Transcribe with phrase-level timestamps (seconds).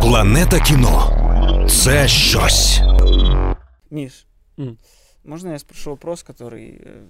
[0.00, 2.80] Планета кіно це щось.
[3.90, 4.26] Миш,
[4.58, 4.78] М.
[5.24, 7.06] можно я спрошу вопрос, который э,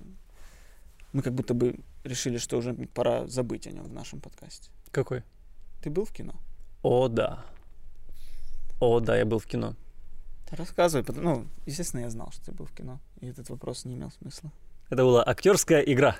[1.12, 1.74] мы как будто бы
[2.04, 4.70] решили, что уже пора забыть о нем в нашем подкасте.
[4.90, 5.22] Какой?
[5.82, 6.32] Ты был в кино?
[6.82, 7.38] О, да.
[8.80, 9.74] О, да, я был в кино.
[10.50, 11.02] Рассказывай.
[11.02, 14.10] пот- Ну, естественно, я знал, что ты был в кино, и этот вопрос не имел
[14.10, 14.50] смысла.
[14.90, 16.16] Это была актерская игра.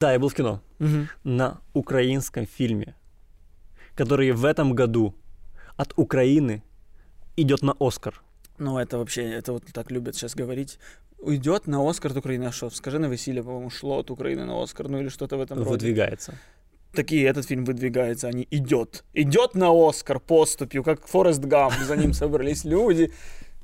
[0.00, 0.62] Да, я был в кино
[1.24, 2.94] на украинском фильме,
[3.94, 5.14] который в этом году
[5.76, 6.62] от Украины
[7.36, 8.22] идет на Оскар.
[8.56, 10.78] Ну, это вообще, это вот так любят сейчас говорить.
[11.18, 12.70] Уйдет на Оскар от Украины, а что?
[12.70, 15.70] Скажи на Василия, по-моему, шло от Украины на Оскар, ну или что-то в этом роде.
[15.70, 16.34] Выдвигается.
[16.94, 19.04] Такие, этот фильм выдвигается, они идет.
[19.12, 23.12] Идет на Оскар поступью, как Форест Гамп, за ним собрались люди.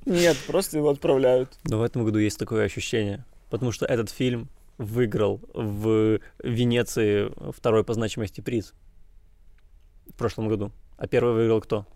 [0.04, 1.58] Нет, просто его отправляют.
[1.64, 7.84] Но в этом году есть такое ощущение, потому что этот фильм выиграл в Венеции второй
[7.84, 8.74] по значимости приз
[10.08, 10.72] в прошлом году.
[10.98, 11.86] А первый выиграл кто?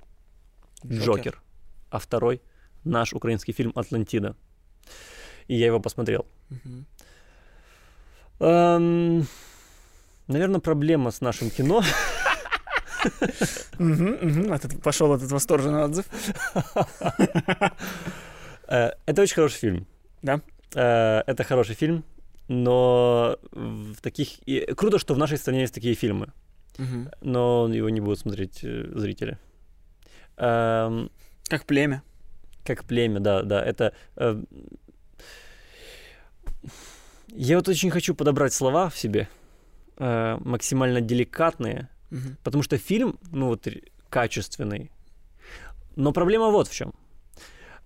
[0.84, 1.42] Джокер.
[1.90, 2.40] А второй
[2.84, 4.36] наш украинский фильм «Атлантида».
[5.48, 6.26] И я его посмотрел.
[6.48, 6.86] Мгм.
[10.28, 11.82] наверное, проблема с нашим кино.
[14.82, 16.06] Пошел этот восторженный отзыв.
[18.68, 19.86] Э, Это очень хороший фильм.
[20.22, 20.40] Да?
[20.74, 22.04] Э, Это хороший фильм,
[22.50, 24.40] но в таких...
[24.44, 26.32] и Круто, что в нашей стране есть такие фильмы.
[27.20, 29.38] Но его не будут смотреть э, зрители.
[30.36, 31.10] Эм,
[31.48, 32.02] Как племя.
[32.64, 33.92] как племя, да, да, это...
[34.16, 34.42] э,
[37.28, 39.28] я вот очень хочу подобрать слова в себе,
[39.98, 41.88] э, максимально деликатные,
[42.42, 43.68] потому что фильм, ну вот,
[44.08, 44.90] качественный.
[45.94, 46.94] Но проблема вот в чем.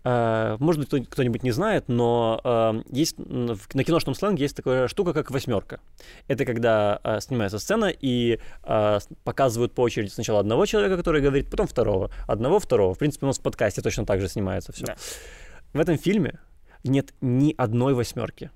[0.04, 4.86] Э, Может быть, кто- кто-нибудь не знает, но э, есть на киношном сленге есть такая
[4.86, 5.80] штука, как восьмерка.
[6.28, 11.50] Это когда э, снимается сцена и э, показывают по очереди сначала одного человека, который говорит,
[11.50, 12.94] потом второго, одного, второго.
[12.94, 14.84] В принципе, у нас в подкасте точно так же снимается все.
[14.84, 14.96] Да.
[15.72, 16.38] В этом фильме
[16.84, 18.50] нет ни одной восьмерки.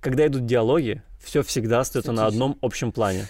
[0.00, 3.26] Когда идут диалоги, все всегда остается на одном общем плане.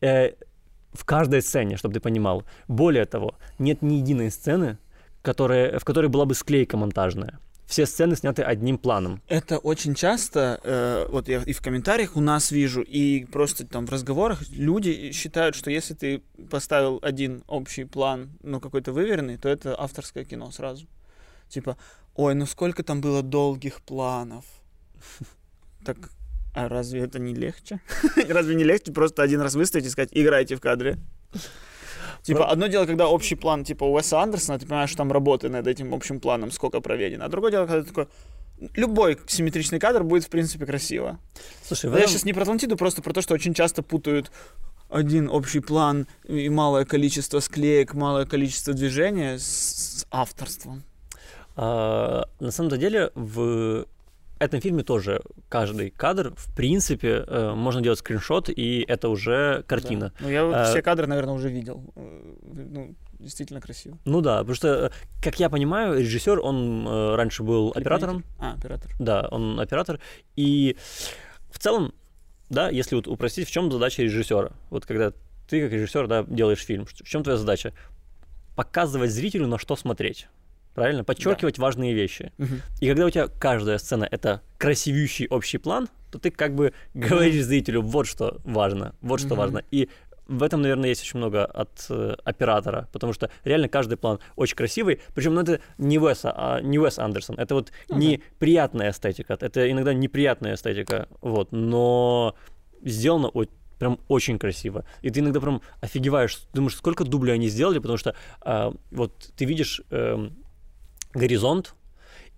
[0.00, 2.44] В каждой сцене, чтобы ты понимал.
[2.66, 4.78] Более того, нет ни единой сцены,
[5.22, 7.38] которая, в которой была бы склейка монтажная.
[7.66, 9.22] Все сцены сняты одним планом.
[9.28, 13.86] Это очень часто, э, вот я и в комментариях у нас вижу, и просто там
[13.86, 19.48] в разговорах люди считают, что если ты поставил один общий план, ну какой-то выверенный, то
[19.48, 20.88] это авторское кино сразу.
[21.48, 21.76] Типа,
[22.16, 24.44] ой, ну сколько там было долгих планов.
[25.82, 26.10] Так,
[26.54, 27.80] а разве это не легче?
[28.28, 30.98] Разве не легче просто один раз выставить и сказать, играйте в кадре?
[32.22, 35.66] Типа, одно дело, когда общий план, типа, Уэса Андерсона, ты понимаешь, что там работы над
[35.66, 37.24] этим общим планом, сколько проведено.
[37.24, 38.06] А другое дело, когда ты такой,
[38.74, 41.18] любой симметричный кадр будет, в принципе, красиво.
[41.66, 44.30] Слушай, в Я этом- сейчас не про Атлантиду, просто про то, что очень часто путают
[44.90, 49.44] один общий план и малое количество склеек, малое количество движения с,
[50.00, 50.82] с авторством.
[51.56, 53.86] А, на самом деле в
[54.40, 60.12] этом фильме тоже каждый кадр, в принципе, э, можно делать скриншот, и это уже картина.
[60.18, 60.24] Да.
[60.24, 61.92] Ну, я вот А- все кадры, наверное, уже видел.
[61.94, 63.98] Э, Ну, действительно красиво.
[64.04, 64.90] Ну да, потому что,
[65.22, 68.24] как я понимаю, режиссер, он э, раньше был оператором.
[68.38, 68.90] А, оператор.
[68.98, 70.00] Да, он оператор.
[70.36, 70.76] И
[71.50, 71.92] в целом,
[72.48, 74.52] да, если вот упростить, в чем задача режиссера?
[74.70, 75.12] Вот когда
[75.48, 77.72] ты как режиссер, да, делаешь фильм, в чем твоя задача?
[78.56, 80.28] Показывать зрителю, на что смотреть.
[80.74, 81.04] Правильно?
[81.04, 82.32] Подчеркивать важные вещи.
[82.38, 82.62] Мгм.
[82.80, 87.44] И когда у тебя каждая сцена это красивющий общий план, то ты как бы говоришь
[87.44, 89.36] зрителю, вот что важно, вот что Мгм.
[89.38, 89.62] важно.
[89.70, 89.88] И
[90.26, 94.56] в этом, наверное, есть очень много от э, оператора, потому что реально каждый план очень
[94.56, 95.00] красивый.
[95.12, 99.36] Причем ну, это не Уэс, а, не Уэс Андерсон, это вот Ну не приятная эстетика,
[99.40, 102.36] это иногда неприятная эстетика, вот, но
[102.84, 103.46] сделано о-
[103.80, 104.84] прям очень красиво.
[105.02, 109.44] И ты иногда прям офигеваешь, думаешь, сколько дублей они сделали, потому что а, вот ты
[109.46, 110.36] видишь эм,
[111.12, 111.74] горизонт,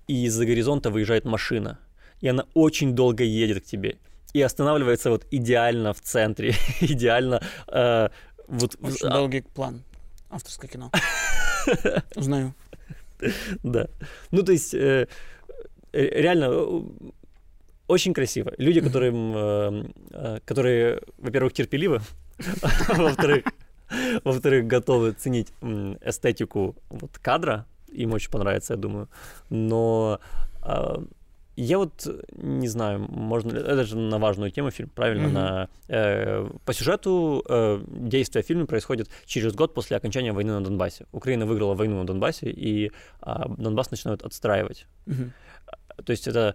[0.06, 1.78] и из-за горизонта выезжает машина,
[2.20, 3.98] и она очень долго едет к тебе.
[4.32, 8.08] И останавливается вот идеально в центре, идеально э,
[8.48, 9.82] вот Очень а, долгий план.
[10.30, 10.90] Авторское кино.
[12.16, 12.54] Узнаю.
[13.62, 13.88] Да.
[14.30, 15.06] Ну, то есть, э,
[15.92, 16.82] э, реально, э,
[17.86, 18.52] очень красиво.
[18.58, 22.00] Люди, которым, э, э, которые, во-первых, терпеливы,
[22.88, 23.44] а во-вторых,
[24.24, 29.08] во-вторых, готовы ценить эстетику вот, кадра, им очень понравится, я думаю.
[29.50, 30.18] Но
[30.62, 31.02] а,
[31.56, 33.58] Я вот э, не знаю, можно ли...
[33.58, 35.24] Это же на важную тему фильм, правильно?
[35.24, 35.34] Мгм.
[35.34, 41.04] На, э, по сюжету э, действия фильма происходит через год после окончания войны на Донбассе.
[41.12, 42.90] Украина выиграла войну на Донбассе, и
[43.20, 44.86] а, Донбасс начинают отстраивать.
[45.06, 45.32] Мгм.
[46.04, 46.54] То есть это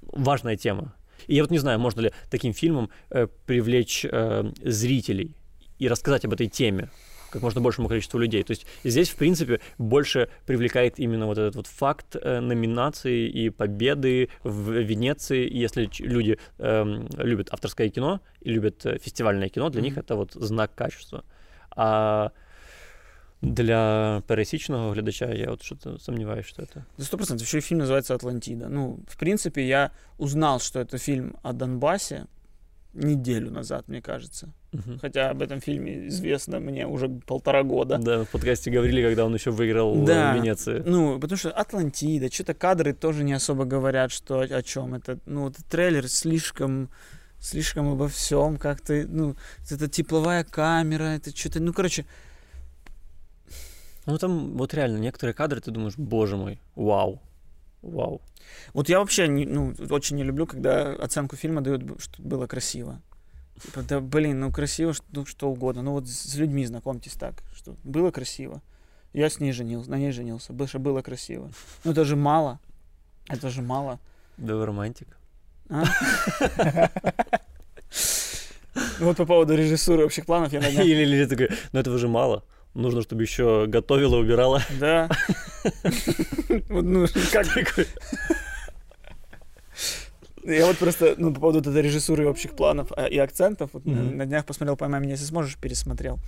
[0.00, 0.94] важная тема.
[1.26, 5.36] И я вот не знаю, можно ли таким фильмом э, привлечь э, зрителей
[5.78, 6.88] и рассказать об этой теме
[7.30, 8.42] как можно большему количеству людей.
[8.42, 13.50] То есть здесь, в принципе, больше привлекает именно вот этот вот факт э, номинации и
[13.50, 15.46] победы в Венеции.
[15.46, 20.00] И если люди эм, любят авторское кино и любят э, фестивальное кино, для них Мгм.
[20.00, 21.24] это вот знак качества.
[21.76, 22.32] А
[23.40, 26.84] для пересічного глядача я вот что-то сомневаюсь, что это.
[26.96, 27.46] За сто процентов.
[27.46, 28.68] Еще и фильм называется «Атлантида».
[28.68, 32.26] Ну, в принципе, я узнал, что это фильм о Донбассе
[33.04, 34.48] неделю назад, мне кажется.
[34.72, 34.98] Мгм.
[35.00, 37.98] Хотя об этом фильме известно мне уже полтора года.
[37.98, 40.32] Да, в подкасте говорили, когда он еще выиграл э, Да.
[40.32, 40.82] в Венеции.
[40.84, 45.18] Ну, потому что Атлантида, что-то кадры тоже не особо говорят, что о, чем это.
[45.26, 46.90] Ну, вот трейлер слишком
[47.40, 49.36] слишком обо всем как-то, ну,
[49.70, 52.04] это тепловая камера, это что-то, ну, короче,
[54.06, 57.20] Ну там вот реально некоторые кадры, ты думаешь, боже мой, вау,
[57.82, 58.20] вау.
[58.72, 63.00] вот я вообще, не, ну, очень не люблю, когда оценку фильма дают, что было красиво.
[63.62, 65.82] Типа, да, блин, ну, красиво, что, ну, что угодно.
[65.82, 68.62] Ну, вот с людьми знакомьтесь так, что было красиво.
[69.12, 71.50] Я с ней женился, на ней женился, было, что было красиво.
[71.84, 72.60] Ну, это же мало.
[73.28, 73.98] Это же мало.
[74.36, 75.08] Да вы романтик.
[75.68, 75.84] А?
[79.00, 82.44] Вот по поводу режиссуры общих планов я или такой, ну этого же мало.
[82.74, 84.62] Нужно, чтобы еще готовила, убирала.
[84.78, 85.08] Да.
[86.68, 87.46] Ну, как...
[90.44, 93.92] Я вот просто, ну, по поводу этой режиссуры общих планов а, и акцентов, вот на-
[94.02, 94.16] Мгм.
[94.16, 96.18] на днях посмотрел «Поймай меня, если сможешь», пересмотрел.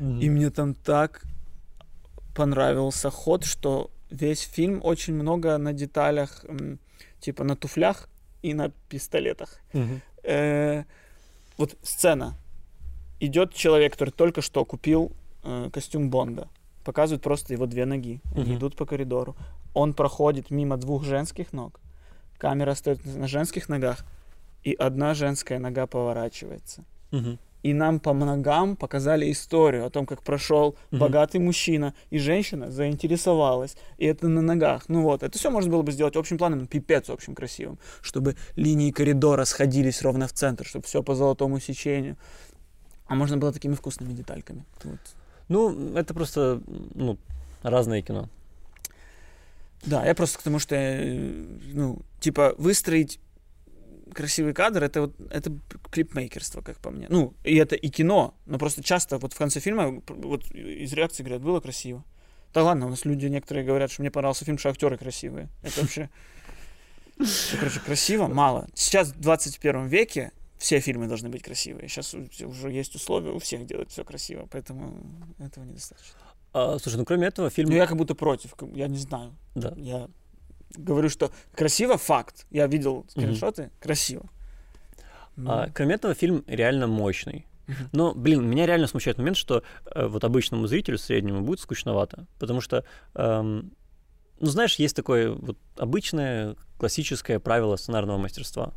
[0.00, 0.20] Мгм.
[0.20, 1.22] И мне там так
[2.34, 6.44] понравился ход, что весь фильм очень много на деталях,
[7.20, 8.08] типа на туфлях
[8.42, 9.60] и на пистолетах.
[10.24, 10.84] Э,
[11.56, 12.36] вот сцена.
[13.20, 15.12] Идет человек, который только что купил
[15.48, 16.48] э, костюм Бонда.
[16.84, 18.20] Показывают просто его две ноги.
[18.34, 18.56] Они Мгм.
[18.58, 19.34] идут по коридору.
[19.74, 21.80] Он проходит мимо двух женских ног.
[22.38, 24.04] Камера стоит на женских ногах.
[24.66, 26.84] И одна женская нога поворачивается.
[27.10, 27.38] Мгм.
[27.64, 31.00] И нам по ногам показали историю о том, как прошел Мгм.
[31.00, 33.76] богатый мужчина, и женщина заинтересовалась.
[33.98, 34.88] И это на ногах.
[34.88, 37.78] Ну вот, это все можно было бы сделать общим планом, пипец общим красивым.
[38.02, 42.16] Чтобы линии коридора сходились ровно в центр, чтобы все по золотому сечению.
[43.06, 44.64] А можно было такими вкусными детальками.
[44.84, 44.98] Вот.
[45.48, 46.60] Ну, это просто,
[46.94, 47.18] ну,
[47.62, 48.28] разное кино.
[49.84, 50.76] Да, я просто к тому, что,
[51.72, 53.20] ну, типа, выстроить
[54.12, 55.52] красивый кадр, это вот, это
[55.90, 57.06] клипмейкерство, как по мне.
[57.08, 61.22] Ну, и это и кино, но просто часто вот в конце фильма вот из реакции
[61.22, 62.04] говорят, было красиво.
[62.54, 65.48] Да ладно, у нас люди некоторые говорят, что мне понравился фильм, что актеры красивые.
[65.62, 66.10] Это вообще...
[67.58, 68.68] Короче, красиво мало.
[68.74, 71.88] Сейчас в 21 веке все фильмы должны быть красивые.
[71.88, 75.00] Сейчас уже есть условия у всех делать все красиво, поэтому
[75.38, 76.14] этого недостаточно.
[76.52, 77.70] А, слушай, ну кроме этого, фильм...
[77.70, 79.32] Ну, я как будто против, я не знаю.
[79.54, 79.74] Да.
[79.76, 80.08] Я
[80.76, 82.46] говорю, что красиво факт.
[82.50, 84.28] Я видел скриншоты, красиво.
[85.36, 87.46] Ну, А, кроме этого, фильм реально мощный.
[87.92, 92.26] Но, блин, меня реально смущает момент, что э, вот обычному зрителю среднему будет скучновато.
[92.38, 92.84] Потому что,
[93.14, 93.72] эм,
[94.40, 98.72] ну, знаешь, есть такое вот обычное классическое правило сценарного мастерства.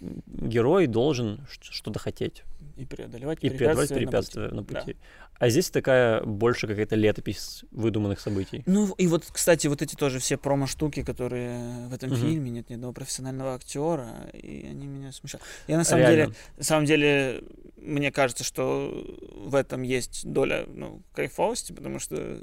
[0.00, 2.44] Герой должен что-то хотеть
[2.76, 4.74] и преодолевать и преодолевать препятствия препятствия на пути.
[4.74, 4.96] на пути.
[5.38, 8.62] А здесь такая больше какая-то летопись выдуманных событий.
[8.66, 12.18] Ну и вот, кстати, вот эти тоже все промо-штуки, которые в этом Мгм.
[12.20, 15.42] фильме, нет ни одного профессионального актера, и они меня смущают.
[15.66, 16.16] Я на самом Реально.
[16.26, 17.42] деле, на самом деле,
[17.78, 18.92] мне кажется, что
[19.34, 22.40] в этом есть доля ну, кайфовости, потому что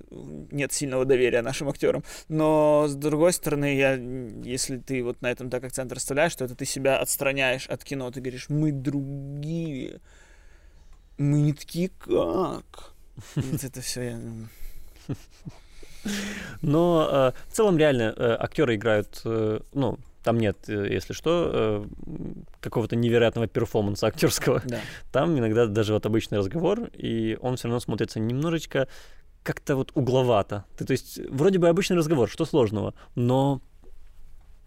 [0.51, 2.03] нет сильного доверия нашим актерам.
[2.29, 6.55] Но с другой стороны, я, если ты вот на этом так акцент расставляешь, то это
[6.55, 10.01] ты себя отстраняешь от кино, ты говоришь, мы другие,
[11.17, 12.93] мы не такие как.
[13.35, 14.19] Вот это все я.
[16.61, 21.85] Но э, в целом реально э, актеры играют, э, ну, там нет, если что,
[22.59, 24.61] какого-то невероятного перформанса актерского.
[24.65, 24.79] Да.
[25.11, 28.87] Там иногда даже вот обычный разговор, и он все равно смотрится немножечко
[29.43, 30.65] как-то вот угловато.
[30.77, 33.61] Ты, то есть вроде бы обычный разговор, что сложного, но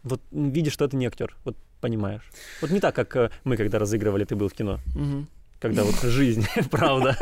[0.03, 2.23] вот видишь, что это не актер, вот понимаешь.
[2.63, 5.29] Вот не так, как мы, когда разыгрывали «Ты был в кино», Мгм.
[5.61, 7.17] Когда вот жизнь, правда,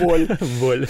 [0.00, 0.28] Боль.
[0.60, 0.86] боль.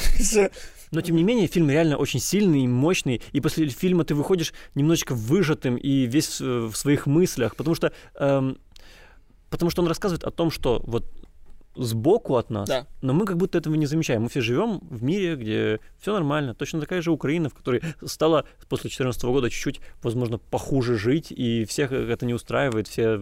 [0.93, 4.53] Но тем не менее, фильм реально очень сильный и мощный, и после фильма ты выходишь
[4.77, 8.59] немножечко выжатым и весь э, в своих мыслях, потому что, эм,
[9.51, 11.05] потому что он рассказывает о том, что вот
[11.77, 12.87] сбоку от нас, Да.
[13.03, 14.23] но мы как будто этого не замечаем.
[14.23, 16.55] Мы все живем в мире, где все нормально.
[16.55, 21.65] Точно такая же Украина, в которой стало после 2014 года чуть-чуть, возможно, похуже жить, и
[21.65, 23.19] всех это не устраивает, все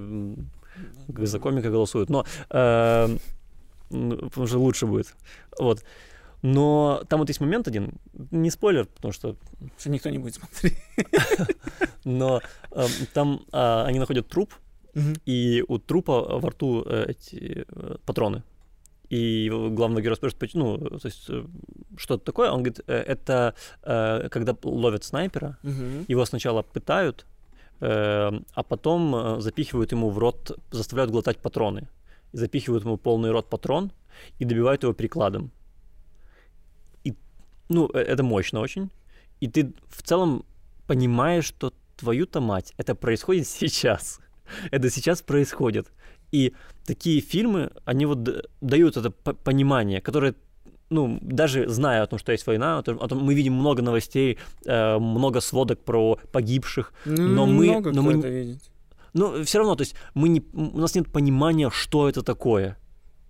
[1.17, 2.11] за комика голосуют.
[2.11, 3.17] Но э,
[3.93, 5.15] потому что лучше будет.
[5.59, 5.85] Вот.
[6.43, 7.95] Но там вот есть момент один,
[8.33, 9.37] не спойлер, потому что
[9.79, 10.77] Что никто не будет смотреть.
[12.05, 12.41] но
[12.73, 14.53] э, там а, они находят труп,
[15.25, 18.43] и у трупа во рту э, эти э, патроны.
[19.09, 21.45] И главный герой спрашивает, ну, то есть, э,
[21.97, 22.51] что это такое?
[22.51, 26.07] Он говорит, «Э, это э, когда ловят снайпера, Мгм.
[26.09, 27.25] его сначала пытают,
[27.81, 31.89] э, а потом э, запихивают ему в рот, заставляют глотать патроны.
[32.33, 33.91] И запихивают ему полный рот патрон
[34.39, 35.51] и добивают его прикладом.
[37.05, 37.15] И,
[37.69, 38.91] ну, э, это мощно очень.
[39.41, 40.45] И ты в целом
[40.87, 44.21] понимаешь, что твою-то мать, это происходит сейчас.
[44.71, 45.87] Это сейчас происходит.
[46.33, 46.53] И
[46.87, 50.35] такие фильмы, они вот дают это понимание, которое
[50.91, 53.81] ну, даже зная о том, что есть война, о том, о том- мы видим много
[53.83, 58.63] новостей, э, много сводок про погибших, Ну, Но мы- много но мы- видит.
[59.15, 62.77] Но все равно, то есть мы не, у нас нет понимания, что это такое.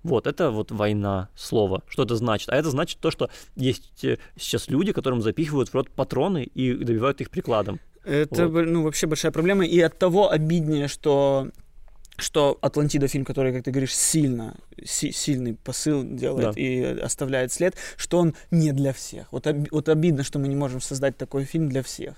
[0.03, 2.49] Вот, это вот война, слово, что это значит.
[2.49, 6.75] А это значит то, что есть э, сейчас люди, которым запихивают в рот патроны и
[6.75, 7.79] добивают их прикладом.
[8.05, 8.67] Это, Вот.
[8.67, 9.65] ну, вообще большая проблема.
[9.65, 11.49] И от того обиднее, что
[12.19, 16.61] что Атлантида фильм, который, как ты говоришь, сильно, си- сильный посыл делает Да.
[16.61, 19.33] и оставляет след, что он не для всех.
[19.33, 22.15] Вот, об- вот обидно, что мы не можем создать такой фильм для всех.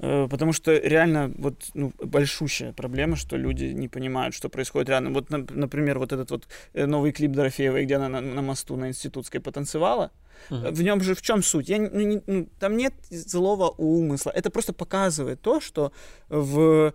[0.00, 5.14] Э, Потому что реально вот ну, большущая проблема, что люди не понимают, что происходит рядом.
[5.14, 8.76] Вот, нап- например, вот этот вот э, новый клип Дорофеевой, где она на, на мосту
[8.76, 10.10] на Институтской потанцевала.
[10.50, 10.72] Мгм.
[10.74, 11.68] В нем же в чем суть?
[11.68, 14.30] Я, ну, не- ну, там нет злого умысла.
[14.30, 15.92] Это просто показывает то, что
[16.28, 16.92] в,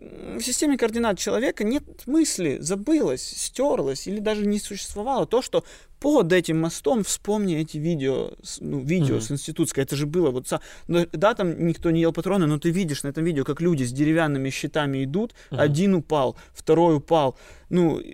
[0.00, 5.64] в системе координат человека нет мысли, забылось, стерлось или даже не существовало то, что
[6.00, 9.20] под этим мостом вспомни эти видео, ну, видео Мгм.
[9.22, 10.46] с институтской, это же было вот,
[10.86, 13.82] ну, да, там никто не ел патроны, но ты видишь на этом видео, как люди
[13.82, 15.60] с деревянными щитами идут, Мгм.
[15.60, 17.36] один упал, второй упал,
[17.68, 18.06] ну, и-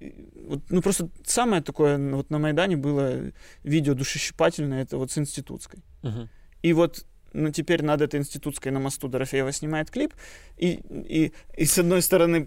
[0.00, 3.32] и- вот, ну просто самое такое, ну, вот на Майдане было
[3.64, 5.82] видео душещипательное, это вот с институтской.
[6.02, 6.28] Мгм.
[6.62, 10.14] И вот ну, теперь над этой институтской на мосту Дорофеева снимает клип,
[10.56, 12.46] и, и, и с одной стороны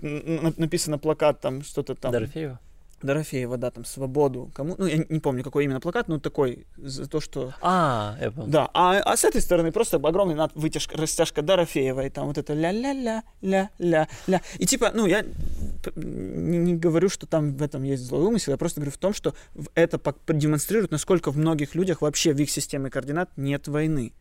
[0.58, 2.12] написано плакат там что-то там.
[2.12, 2.60] Дорофеева?
[3.04, 4.52] Дорофеева, да, там свободу.
[4.54, 4.76] Кому?
[4.78, 7.54] Ну, я не помню, какой именно плакат, но такой за то, что.
[7.62, 8.50] А, я понял.
[8.50, 12.38] Да, а, а с этой стороны просто огромный над вытяжка, растяжка Дорофеева, и там вот
[12.38, 14.42] это ля-ля-ля, ля-ля-ля.
[14.58, 15.26] И типа, ну, я
[15.96, 19.14] не, не говорю, что там в этом есть злой умысел, я просто говорю в том,
[19.14, 19.34] что
[19.74, 24.14] это продемонстрирует, насколько в многих людях вообще в их системе координат нет войны.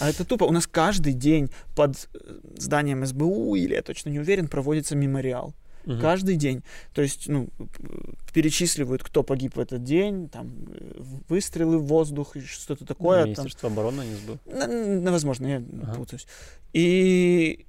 [0.00, 0.44] А это тупо.
[0.44, 5.54] У нас каждый день под э, зданием СБУ, или я точно не уверен, проводится мемориал.
[5.84, 6.00] Мгм.
[6.00, 6.62] Каждый день.
[6.94, 7.48] То есть, ну,
[8.32, 13.20] перечисливают, кто погиб в этот день, там, э, выстрелы в воздух, что-то такое.
[13.22, 13.30] там.
[13.30, 14.38] Министерство обороны не сбыл.
[14.46, 14.66] На-
[15.00, 15.94] на- возможно, я Ага.
[15.94, 16.26] путаюсь.
[16.72, 17.66] И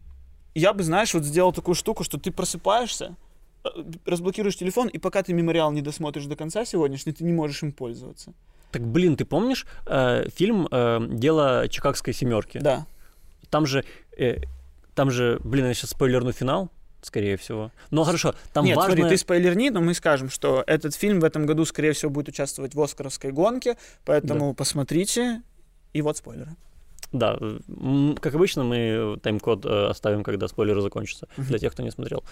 [0.55, 3.15] я бы, знаешь, вот сделал такую штуку, что ты просыпаешься,
[3.65, 3.69] э,
[4.05, 7.71] разблокируешь телефон, и пока ты мемориал не досмотришь до конца сегодняшний, ты не можешь им
[7.71, 8.33] пользоваться.
[8.73, 12.57] Так, блин, ты помнишь э, фильм э, «Дело Чикагской семерки»?
[12.57, 12.87] Да.
[13.51, 13.85] Там же,
[14.17, 14.37] э,
[14.95, 16.69] там же, блин, я сейчас спойлерну финал,
[17.03, 17.71] скорее всего.
[17.91, 18.95] Но хорошо, там Нет, важно...
[18.95, 22.29] смотри, ты спойлерни, но мы скажем, что этот фильм в этом году, скорее всего, будет
[22.29, 25.43] участвовать в Оскаровской гонке, поэтому посмотрите.
[25.93, 26.55] И вот спойлеры.
[27.13, 27.37] Да,
[28.19, 32.23] как обычно, мы тайм-код э, оставим, когда спойлеры закончатся, для тех, кто не смотрел.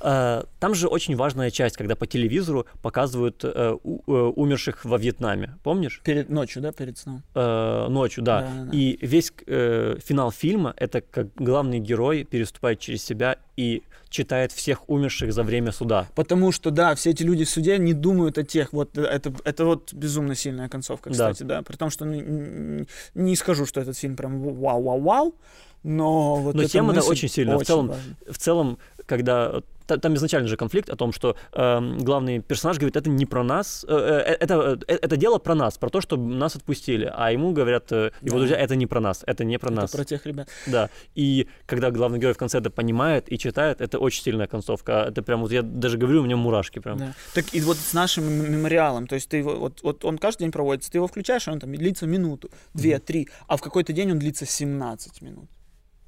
[0.00, 5.56] Э, Там же очень важная часть, когда по телевизору показывают э, умерших во Вьетнаме.
[5.62, 6.00] Помнишь?
[6.04, 7.22] Перед ночью, да, перед сном.
[7.34, 8.42] Ночью, да.
[8.42, 8.76] Да-да-да.
[8.76, 15.32] И весь финал фильма это как главный герой переступает через себя и читает всех умерших
[15.32, 16.06] за время суда.
[16.14, 18.72] Потому что, да, все эти люди в суде не думают о тех.
[18.72, 21.14] Вот э, это, это вот безумно сильная концовка, Да.
[21.32, 21.62] кстати, да.
[21.62, 25.34] При том, что ну, н- не скажу, что этот фильм прям вау-вау-вау,
[25.82, 27.58] но вот Но тема-то мысль очень сильная.
[27.58, 28.02] В целом, важна.
[28.30, 32.96] в целом, когда та- там изначально же конфликт о том, что эм, главный персонаж говорит,
[32.96, 36.16] это не про нас, э, э, это, э, это дело про нас, про то, что
[36.16, 38.38] нас отпустили, а ему говорят э, его Да.
[38.38, 39.90] друзья, это не про нас, это не про Это нас.
[39.90, 40.48] про тех ребят.
[40.66, 40.90] Да.
[41.14, 44.92] И когда главный герой в конце это понимает и читает, это очень сильная концовка.
[45.08, 46.98] Это прям вот я даже говорю, у меня мурашки прям.
[46.98, 47.14] Да.
[47.34, 50.52] Так и вот с нашим мемориалом, то есть ты его, вот, вот он каждый день
[50.52, 54.18] проводится, ты его включаешь, он там длится минуту, две, три, а в какой-то день он
[54.18, 55.48] длится 17 минут.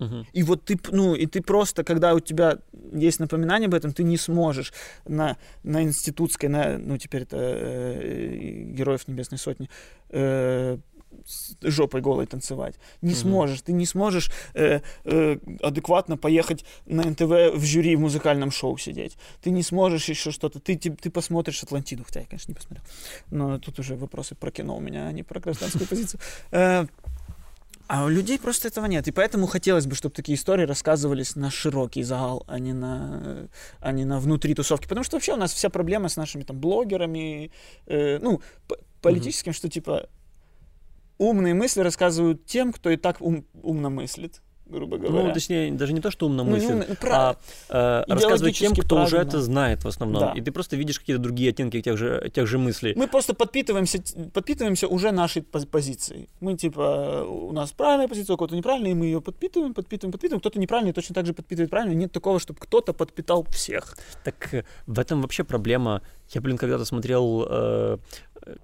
[0.00, 0.26] Мгм.
[0.32, 2.58] И вот ты, ну, и ты просто, когда у тебя
[2.92, 4.72] есть напоминание об этом, ты не сможешь
[5.06, 9.68] на, на институтской, на, ну, теперь это э, Героев Небесной Сотни,
[10.08, 10.78] э,
[11.26, 12.76] с жопой голой танцевать.
[13.02, 13.62] Не сможешь.
[13.62, 19.16] Ты не сможешь э, э, адекватно поехать на НТВ в жюри в музыкальном шоу сидеть.
[19.42, 20.60] Ты не сможешь еще что-то.
[20.60, 22.04] Ты, ты, ты посмотришь Атлантиду.
[22.04, 22.84] Хотя я, конечно, не посмотрел.
[23.30, 26.20] Но тут уже вопросы про кино у меня, а не про гражданскую позицию.
[27.92, 29.08] А у людей просто этого нет.
[29.08, 33.48] И поэтому хотелось бы, чтобы такие истории рассказывались на широкий зал, а не на,
[33.80, 34.86] а не на внутри тусовки.
[34.86, 37.50] Потому что вообще у нас вся проблема с нашими там блогерами,
[37.86, 38.42] э, ну,
[39.02, 40.08] политическим, что типа
[41.18, 44.40] умные мысли рассказывают тем, кто и так ум- умно мыслит,
[44.70, 45.28] грубо говоря.
[45.28, 47.36] Ну, точнее, даже не то, что умно Ну, мыслит, ну, а прав-
[47.68, 49.28] э, рассказывать тем, кто уже правильно.
[49.28, 50.20] это знает в основном.
[50.20, 50.32] Да.
[50.32, 52.94] И ты просто видишь какие-то другие оттенки тех же, тех же мыслей.
[52.96, 53.98] Мы просто подпитываемся,
[54.32, 56.28] подпитываемся уже нашей пози- позицией.
[56.40, 60.40] Мы типа, у нас правильная позиция, у кого-то неправильная, и мы ее подпитываем, подпитываем, подпитываем.
[60.40, 61.94] Кто-то неправильный точно так же подпитывает правильно.
[61.94, 63.96] Нет такого, чтобы кто-то подпитал всех.
[64.24, 66.02] Так э, в этом вообще проблема.
[66.30, 67.98] Я, блин, когда-то смотрел, э,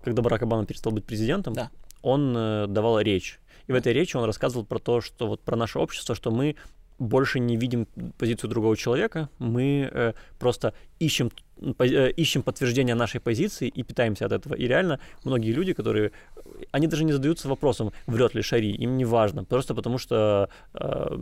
[0.04, 1.70] когда Барак Обама перестал быть президентом, Да.
[2.02, 3.40] он э, давал речь.
[3.66, 6.56] И в этой речи он рассказывал про то, что вот про наше общество, что мы
[6.98, 7.86] больше не видим
[8.18, 11.30] позицию другого человека, мы э, просто ищем,
[11.78, 14.54] э, ищем подтверждение нашей позиции и питаемся от этого.
[14.54, 16.12] И реально многие люди, которые,
[16.72, 21.18] они даже не задаются вопросом, врет ли Шари, им не важно, просто потому что э,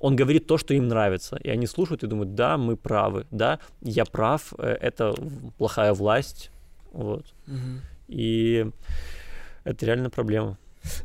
[0.00, 3.58] он говорит то, что им нравится, и они слушают и думают, да, мы правы, да,
[3.80, 5.14] я прав, э, это
[5.56, 6.50] плохая власть,
[6.92, 7.34] вот.
[8.08, 8.66] И
[9.64, 10.58] это реально проблема.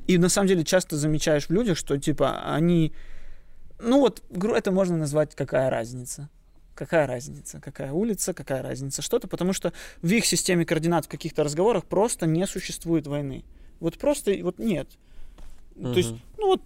[0.07, 2.93] И на самом деле часто замечаешь в людях, что типа они,
[3.79, 6.29] ну вот, это можно назвать какая разница.
[6.75, 7.59] Какая разница?
[7.59, 8.33] Какая улица?
[8.33, 9.01] Какая разница?
[9.01, 13.43] Что-то, потому что в их системе координат в каких-то разговорах просто не существует войны.
[13.79, 14.87] Вот просто вот нет.
[15.75, 16.61] То есть, ну вот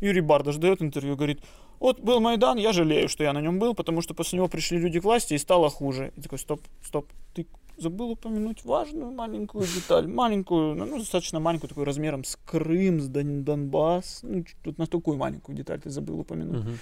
[0.00, 1.40] Юрий Бардаш дает интервью, говорит,
[1.80, 4.78] вот был Майдан, я жалею, что я на нем был, потому что после него пришли
[4.78, 6.12] люди к власти и стало хуже.
[6.16, 7.46] И такой, стоп, стоп, ты
[7.78, 13.08] забыл упомянуть важную маленькую деталь, маленькую, ну, ну, достаточно маленькую, такой размером с Крым, с
[13.08, 16.64] Дон- Донбасс, ну, тут на такую маленькую деталь ты забыл упомянуть.
[16.64, 16.78] Мгм.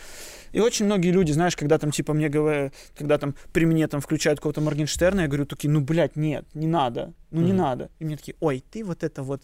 [0.52, 4.00] И очень многие люди, знаешь, когда там, типа, мне говорят, когда там при мне там
[4.00, 7.56] включают какого-то Моргенштерна, я говорю, такие, ну, блядь, нет, не надо, ну, не Мгм.
[7.62, 7.90] надо.
[7.98, 9.42] И мне такие, ой, ты вот это вот,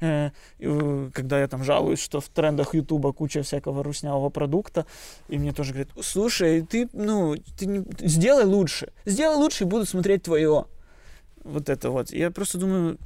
[0.00, 4.86] э, э, когда я там жалуюсь, что в трендах Ютуба куча всякого руснявого продукта,
[5.28, 9.84] и мне тоже говорят, слушай, ты, ну, ты не- сделай лучше, сделай лучше и буду
[9.84, 10.64] смотреть твое.
[11.44, 12.10] Вот это вот.
[12.10, 12.98] Я просто думаю,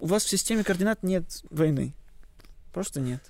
[0.00, 1.94] у вас в системе координат нет войны.
[2.72, 3.20] Просто нет.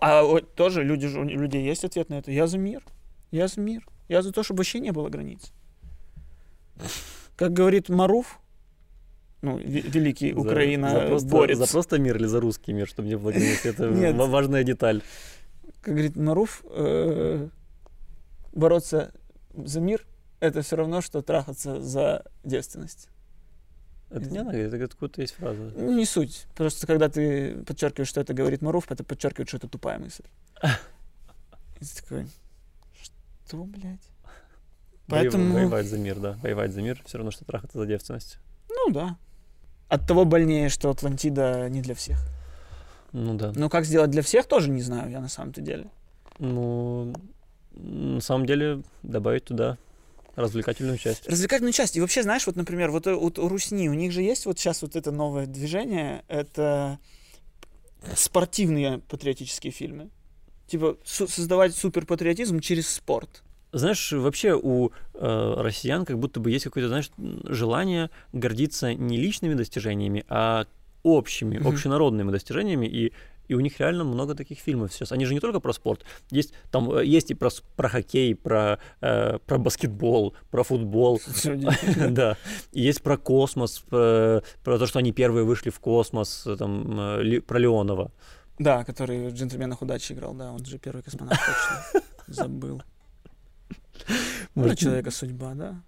[0.00, 2.30] А вот тоже люди, у людей есть ответ на это.
[2.32, 2.82] Я за мир.
[3.30, 3.86] Я за мир.
[4.08, 5.52] Я за то, чтобы вообще не было границ.
[7.36, 8.38] Как говорит Маруф,
[9.42, 11.58] ну, ве- великий За- Украина за просто, борец.
[11.58, 13.64] за просто мир или за русский мир, чтобы не было границ?
[13.66, 13.90] Это
[14.26, 15.02] важная деталь.
[15.82, 17.48] Как говорит Маруф, э,
[18.52, 19.12] бороться
[19.54, 20.06] за мир
[20.40, 23.08] это все равно, что трахаться за девственность.
[24.10, 25.72] Это не она говорит, это откуда-то есть фраза.
[25.74, 26.46] Ну, не суть.
[26.54, 30.22] Просто когда ты подчеркиваешь, что это говорит Маруф, это подчеркивает, что это тупая мысль.
[31.80, 32.28] И ты такой,
[33.44, 34.00] что, блядь?
[35.08, 36.38] Поэтому- Воевать за мир, да.
[36.42, 38.38] Воевать за мир все равно, что трахаться за девственность.
[38.68, 39.16] Ну да.
[39.88, 42.18] От того больнее, что Атлантида не для всех.
[43.12, 43.52] Ну да.
[43.56, 45.90] Но как сделать для всех, тоже не знаю я на самом-то деле.
[46.38, 47.12] Ну,
[47.72, 49.78] на самом деле, добавить туда
[50.36, 51.26] развлекательную часть.
[51.28, 51.96] Развлекательную часть.
[51.96, 54.58] И вообще, знаешь, вот, например, вот, э, вот у Русни, у них же есть вот
[54.58, 56.98] сейчас вот это новое движение, это
[58.14, 60.10] спортивные патриотические фильмы.
[60.66, 63.42] Типа су- создавать суперпатриотизм через спорт.
[63.72, 67.10] Знаешь, вообще у э, россиян как будто бы есть какое-то, знаешь,
[67.44, 70.66] желание гордиться не личными достижениями, а
[71.02, 71.68] общими, Мгм.
[71.68, 72.86] общенародными достижениями.
[72.86, 73.12] И,
[73.48, 75.12] и у них реально много таких фильмов сейчас.
[75.12, 76.04] Они же не только про спорт.
[76.30, 81.20] Есть, там, э, есть и про, про хоккей, про, э, про баскетбол, про футбол.
[82.10, 82.36] Да.
[82.72, 87.58] Есть про космос, э, про то, что они первые вышли в космос, э, там, про
[87.58, 88.12] Леонова.
[88.58, 92.02] Да, который в «Джентльменах удачи» играл, да, он же первый космонавт, точно.
[92.26, 92.82] Забыл.
[94.54, 95.82] Ну, Может, человека судьба, да.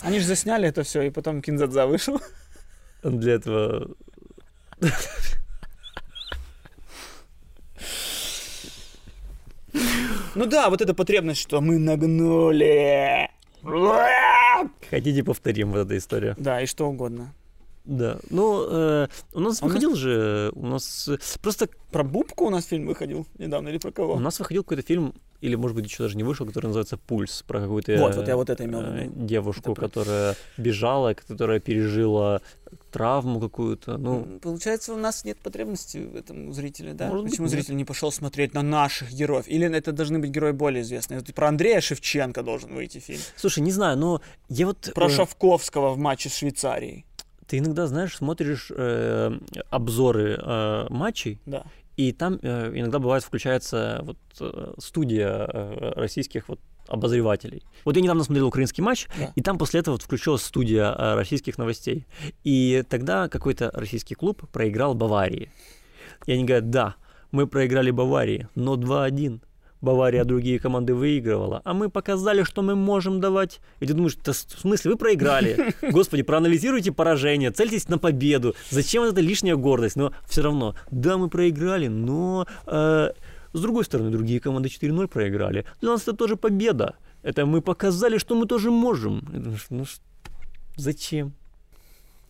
[0.00, 2.20] Они же засняли это все, и потом Кинзадза вышел.
[3.02, 3.94] Для этого...
[10.36, 13.30] Ну да, вот эта потребность, что мы нагнули.
[14.90, 16.34] Хотите, повторим вот эта история.
[16.38, 17.32] Да, и что угодно.
[17.86, 18.18] Да.
[18.30, 20.50] Ну, э, у нас А нас- выходил же...
[20.54, 21.08] У нас...
[21.08, 24.14] э, Просто Про Бубку у нас фильм выходил недавно или про кого?
[24.14, 27.42] у нас выходил какой-то фильм, или, может быть, еще даже не вышел, который называется «Пульс»,
[27.46, 29.12] про какую-то Вот, вот я вот это имел в э, виду.
[29.26, 32.40] девушку, Это которая бежала, которая пережила
[32.96, 33.98] травму какую-то.
[33.98, 37.08] Ну, Получается, у нас нет потребности в этом у зрителя, да?
[37.08, 37.52] Может быть, Почему нет.
[37.52, 39.46] зритель не пошел смотреть на наших героев?
[39.48, 41.20] Или это должны быть герои более известные?
[41.20, 43.20] Вот про Андрея Шевченко должен выйти фильм.
[43.36, 44.92] слушай, не знаю, но я вот...
[44.94, 47.04] Про э, Шавковского в матче с Швейцарией.
[47.46, 49.38] Ты иногда, знаешь, смотришь э,
[49.70, 51.64] обзоры э, матчей, Да.
[51.96, 57.62] и там э, иногда бывает включается вот э, студия э, российских вот обозревателей.
[57.84, 59.32] Вот я недавно смотрел украинский матч, Да.
[59.34, 62.06] и там после этого вот включилась студия э, российских новостей.
[62.44, 65.50] И тогда какой-то российский клуб проиграл Баварии.
[66.26, 66.94] И они говорят, да,
[67.30, 69.40] мы проиграли Баварии, но 2-1.
[69.82, 73.60] Бавария другие команды выигрывала, а мы показали, что мы можем давать.
[73.78, 75.74] И ты думаешь, «Да в смысле, вы проиграли?
[75.92, 78.54] Господи, проанализируйте поражение, цельтесь на победу.
[78.70, 79.96] Зачем вот эта лишняя гордость?
[79.96, 83.10] Но все равно, да, мы проиграли, но э,
[83.52, 85.64] с другой стороны, другие команды 4-0 проиграли.
[85.80, 86.96] Для нас это тоже победа.
[87.22, 89.22] Это мы показали, что мы тоже можем.
[89.70, 89.84] Ну
[90.76, 91.34] зачем?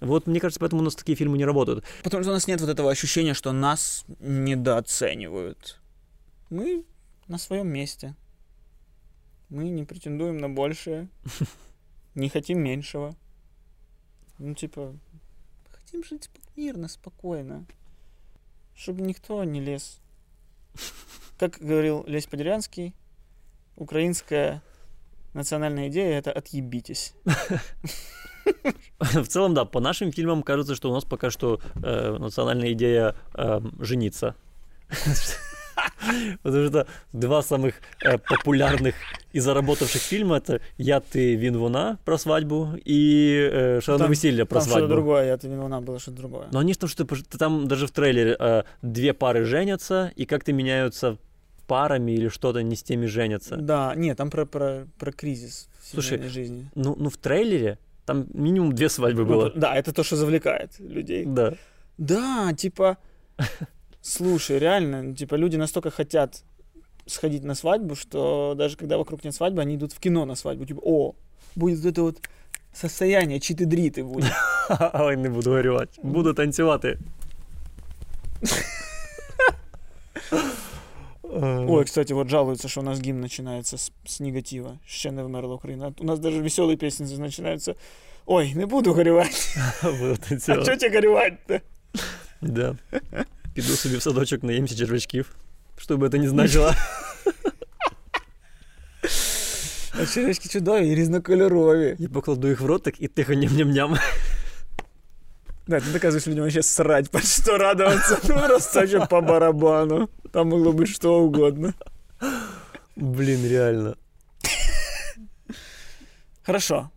[0.01, 1.85] Вот мне кажется, поэтому у нас такие фильмы не работают.
[2.03, 5.81] Потому что у нас нет вот этого ощущения, что нас недооценивают.
[6.51, 6.85] Мы
[7.29, 8.15] на своем месте.
[9.49, 11.09] Мы не претендуем на большее.
[12.15, 13.15] Не хотим меньшего.
[14.39, 14.95] Ну, типа,
[15.71, 17.67] хотим жить мирно, спокойно.
[18.75, 20.01] Чтобы никто не лез.
[21.39, 22.95] Как говорил Лесь Подерянский,
[23.77, 24.63] украинская
[25.35, 27.15] национальная идея— это «отъебитесь».
[29.01, 33.17] В целом, да, по нашим фильмам кажется, что у нас пока что э, национальная идея
[33.35, 34.37] э, жениться.
[36.43, 38.95] Потому что два самых э, популярных
[39.33, 44.45] и заработавших фильма это «Я, ты, Вин, Вона» про свадьбу и э, «Шалоне Там- веселье»
[44.45, 44.95] про Там что-то свадьбу.
[44.95, 46.47] другое, это не вина, было что-то другое.
[46.53, 51.19] Но они там что-то, там даже в трейлере э, две пары женятся и как-то меняются
[51.67, 53.57] парами или что-то не с теми женятся.
[53.57, 56.71] Да, нет, там про, про, про кризис в Слушай, жизни.
[56.75, 59.51] Ну, ну в трейлере там минимум две свадьбы Ну, было.
[59.51, 61.25] то- да, это то, что завлекает людей.
[61.27, 61.55] Да.
[61.99, 62.99] Да, типа,
[64.07, 66.43] слушай, реально, типа, люди настолько хотят
[67.07, 70.65] сходить на свадьбу, что даже когда вокруг нет свадьбы, они идут в кино на свадьбу.
[70.65, 71.15] Типа, о,
[71.55, 72.19] будет вот это вот
[72.73, 74.33] состояние, читы-дриты будет.
[74.95, 76.01] Ой, не буду горювати.
[76.03, 76.99] Буду танцювати.
[81.23, 84.79] Ой, кстати, вот жалуются, что у нас гимн начинается с, с негатива.
[84.87, 85.93] Ще не вмерла Україна.
[85.99, 87.77] У нас даже веселые песни начинаются.
[88.27, 89.55] Ой, не буду горевать.
[89.83, 89.95] А
[90.63, 91.61] что тебе горевать-то?
[92.41, 92.77] Да
[93.56, 95.36] Піду собі в садочок наїмся червячків.
[95.78, 96.74] Що би це не значило.
[100.02, 101.96] А черешки чудові і різнокольорові.
[102.00, 103.98] Я покладу їх в ротик і тихо ням-ням-ням.
[105.68, 108.20] Да, ты доказываешь людям вообще срать, под что радоваться.
[108.24, 110.10] Ну, просто вообще по барабану.
[110.32, 111.74] Там могло быть что угодно.
[112.96, 113.96] Блін, реально.
[116.44, 116.90] Хорошо.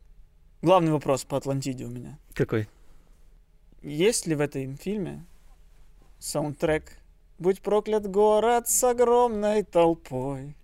[0.62, 2.18] Главный вопрос по Атлантиде у меня.
[2.32, 2.66] Какой?
[3.82, 5.24] Есть ли в этом фильме
[6.19, 6.91] саундтрек
[7.37, 10.55] «Будь проклят город с огромной толпой,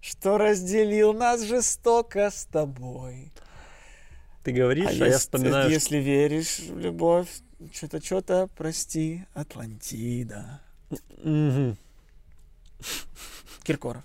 [0.00, 3.32] что разделил нас жестоко с тобой».
[4.44, 7.28] Ты говоришь, а, я ес- вспоминаю, если веришь в любовь,
[7.72, 10.60] что-то, что-то, прости, Атлантида.
[13.64, 14.04] Киркоров.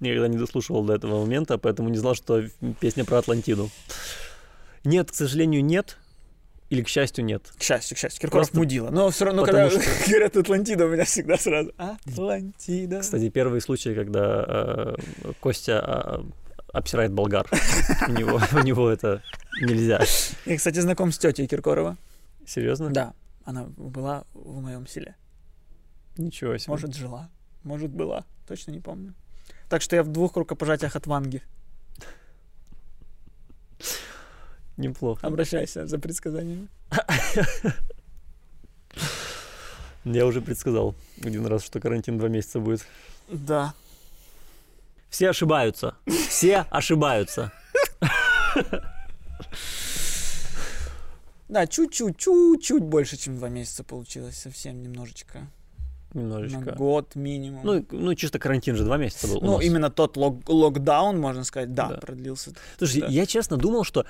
[0.00, 2.42] Никогда не дослушивал до этого момента, поэтому не знал, что
[2.80, 3.70] песня про Атлантиду.
[4.84, 5.96] Нет, к сожалению, нет.
[6.72, 7.52] Или, к счастью, нет.
[7.58, 8.22] К счастью, к счастью.
[8.22, 8.88] Киркоров Просто мудила.
[8.88, 13.00] Но все равно, потому когда говорят Атлантида, у меня всегда сразу Атлантида.
[13.00, 16.24] Кстати, первый случай, когда э, Костя э,
[16.72, 17.46] обсирает болгар.
[18.08, 19.22] У него, у него это
[19.60, 20.00] нельзя.
[20.46, 21.98] Я, кстати, знаком с тетей Киркорова.
[22.46, 22.88] Серьезно?
[22.88, 23.12] Да,
[23.44, 25.14] она была в моем селе.
[26.16, 26.70] Ничего себе.
[26.70, 27.28] Может, жила,
[27.64, 28.24] может, была.
[28.48, 29.12] Точно не помню.
[29.68, 31.42] Так что я в двух рукопожатиях от Ванги.
[34.76, 35.26] Неплохо.
[35.26, 36.68] Обращайся за предсказаниями.
[40.04, 42.86] Я уже предсказал один раз, что карантин два месяца будет.
[43.28, 43.74] Да.
[45.08, 45.94] Все ошибаются.
[46.28, 47.52] Все ошибаются.
[51.48, 54.38] Да, чуть-чуть, чуть-чуть больше, чем два месяца получилось.
[54.38, 55.46] Совсем немножечко.
[56.14, 56.72] На Немножечко.
[56.76, 57.60] год минимум.
[57.64, 59.40] Ну, ну, чисто карантин же два месяца был.
[59.40, 59.64] Ну, нас.
[59.64, 61.96] именно тот лок- локдаун, можно сказать, да, Да.
[61.96, 62.52] продлился.
[62.78, 63.06] Слушай, да.
[63.08, 64.04] я честно думал, что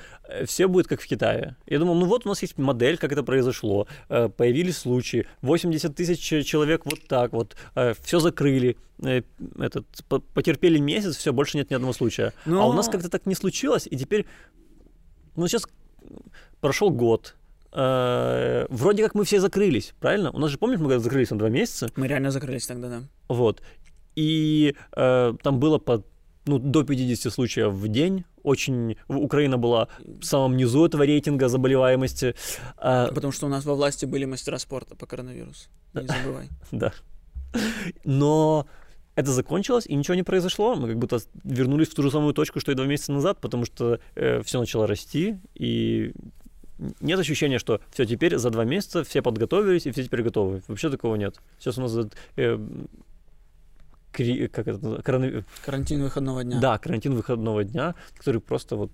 [0.46, 1.54] все будет как в Китае.
[1.66, 3.86] Я думал, ну вот у нас есть модель, как это произошло.
[4.08, 5.26] Э, Появились случаи.
[5.42, 7.56] 80 тысяч человек вот так вот.
[8.02, 8.76] Все закрыли.
[9.04, 9.22] э,
[9.58, 12.32] Этот, по- потерпели месяц, все, больше нет ни одного случая.
[12.46, 14.26] А у нас Но- как-то так не случилось, и теперь...
[15.36, 15.66] Ну, сейчас
[16.60, 17.36] прошел год.
[17.72, 20.30] Э, Вроде как мы все закрылись, правильно?
[20.30, 21.90] У нас же, помнишь, мы когда закрылись на два месяца?
[21.96, 23.02] Мы реально закрылись тогда, да.
[23.28, 23.62] Вот.
[24.14, 26.04] И э, там было по,
[26.46, 28.24] ну, до 50 случаев в день.
[28.42, 28.96] Очень...
[29.08, 32.34] Украина была в самом низу этого рейтинга заболеваемости.
[32.76, 35.68] А, Потому что у нас во власти были мастера спорта по коронавирусу.
[35.94, 36.48] Не забывай.
[36.72, 36.92] да.
[38.04, 38.66] Но
[39.14, 40.74] это закончилось, и ничего не произошло.
[40.74, 43.64] Мы как будто вернулись в ту же самую точку, что и два месяца назад, потому
[43.64, 46.12] что все начало расти, и
[47.00, 50.62] нет ощущения, что все, теперь за два месяца все подготовились и все теперь готовы.
[50.68, 51.36] Вообще такого нет.
[51.58, 51.96] Сейчас у нас
[52.36, 52.58] э,
[54.12, 55.44] кри, как это, коронавирус.
[55.64, 56.60] Карантин выходного дня.
[56.60, 58.92] Да, карантин выходного дня, который просто вот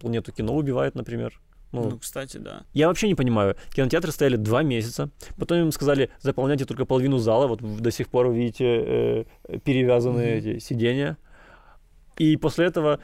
[0.00, 1.40] планету кино убивает, например.
[1.72, 2.62] Ну, ну, кстати, да.
[2.72, 3.56] Я вообще не понимаю.
[3.74, 8.28] Кинотеатры стояли два месяца, потом им сказали, заполняйте только половину зала, вот до сих пор
[8.28, 9.24] вы видите э,
[9.64, 10.56] перевязанные mm-hmm.
[10.56, 11.16] эти сиденья.
[12.16, 13.00] И после этого,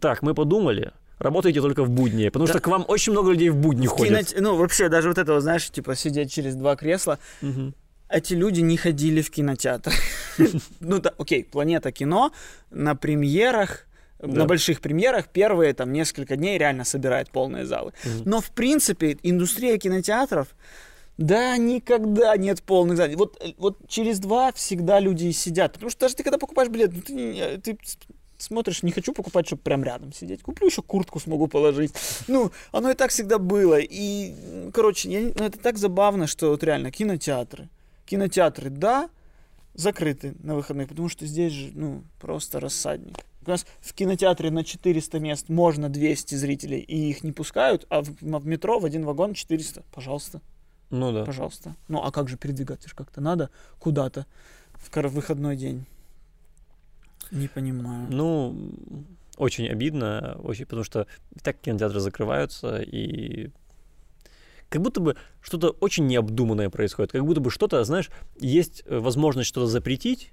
[0.00, 2.54] так, мы подумали, работаете только в будни, потому да.
[2.54, 4.28] что к вам очень много людей в будни в ходят.
[4.28, 4.50] Кино...
[4.50, 7.72] Ну, вообще, даже вот это, знаешь, типа сидеть через два кресла, угу.
[8.08, 9.92] эти люди не ходили в кинотеатр.
[10.80, 12.32] Ну, да, окей, планета кино
[12.70, 13.86] на премьерах
[14.18, 14.40] да.
[14.40, 17.92] на больших премьерах первые там несколько дней реально собирает полные залы.
[18.04, 18.22] Угу.
[18.24, 20.48] Но в принципе индустрия кинотеатров
[21.20, 23.16] да, никогда нет полных залов.
[23.16, 25.74] Вот, вот через два всегда люди сидят.
[25.74, 27.78] Потому что даже ты когда покупаешь билет, ну, ты, ты
[28.42, 30.42] смотришь, не хочу покупать, чтобы прям рядом сидеть.
[30.42, 31.92] Куплю еще куртку, смогу положить.
[32.28, 33.78] Ну, оно и так всегда было.
[33.80, 37.68] И, короче, я, ну, это так забавно, что вот реально кинотеатры.
[38.06, 39.10] Кинотеатры, да,
[39.74, 43.16] закрыты на выходных, потому что здесь же, ну, просто рассадник.
[43.46, 48.02] У нас в кинотеатре на 400 мест можно 200 зрителей, и их не пускают, а
[48.02, 49.82] в, в метро в один вагон 400.
[49.92, 50.40] Пожалуйста.
[50.90, 51.24] Ну да.
[51.24, 51.74] Пожалуйста.
[51.88, 52.88] Ну а как же передвигаться?
[52.94, 54.26] как-то надо куда-то
[54.74, 55.86] в выходной день.
[57.30, 58.06] Не понимаю.
[58.10, 58.72] Ну,
[59.36, 61.06] очень обидно, очень, потому что
[61.42, 63.50] так кинотеатры закрываются, и
[64.68, 69.48] как будто бы что-то очень необдуманное происходит, как будто бы что-то, знаешь, есть э, возможность
[69.48, 70.30] что-то запретить,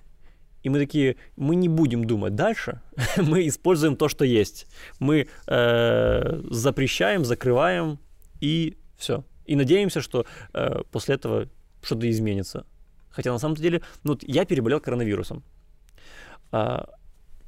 [0.63, 2.81] и мы такие, мы не будем думать дальше,
[3.17, 4.67] мы используем то, что есть.
[4.99, 7.99] Мы э, запрещаем, закрываем
[8.41, 9.23] и все.
[9.45, 11.47] И надеемся, что э, после этого
[11.81, 12.65] что-то изменится.
[13.09, 15.43] Хотя на самом деле, ну, я переболел коронавирусом.
[16.51, 16.87] А,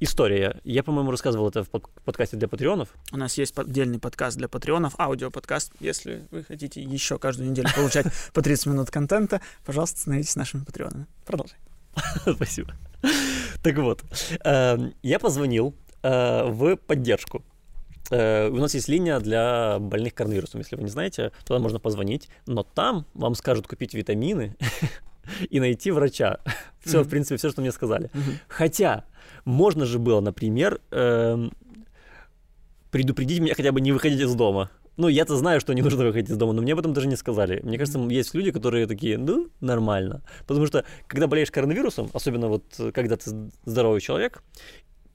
[0.00, 0.60] история.
[0.64, 2.88] Я, по-моему, рассказывал это в подкасте для патреонов.
[3.12, 5.72] У нас есть отдельный подкаст для патреонов, аудиоподкаст.
[5.80, 11.06] Если вы хотите еще каждую неделю получать по 30 минут контента, пожалуйста, становитесь нашими патреонами.
[11.26, 11.58] Продолжай.
[12.34, 12.72] Спасибо.
[13.62, 14.02] Так вот,
[14.44, 17.42] эм, я позвонил э, в поддержку.
[18.10, 22.28] Э, у нас есть линия для больных коронавирусом, если вы не знаете, туда можно позвонить,
[22.46, 24.56] но там вам скажут купить витамины
[25.48, 26.38] и найти врача.
[26.84, 28.10] Все, в принципе, все, что мне сказали.
[28.48, 29.04] Хотя
[29.44, 31.52] можно же было, например, эм,
[32.90, 34.70] предупредить меня хотя бы не выходить из дома.
[34.96, 37.16] Ну, я-то знаю, что не нужно выходить из дома, но мне об этом даже не
[37.16, 37.60] сказали.
[37.62, 40.22] Мне кажется, есть люди, которые такие, ну, нормально.
[40.46, 43.30] Потому что, когда болеешь коронавирусом, особенно вот э, когда ты
[43.64, 44.42] здоровый человек,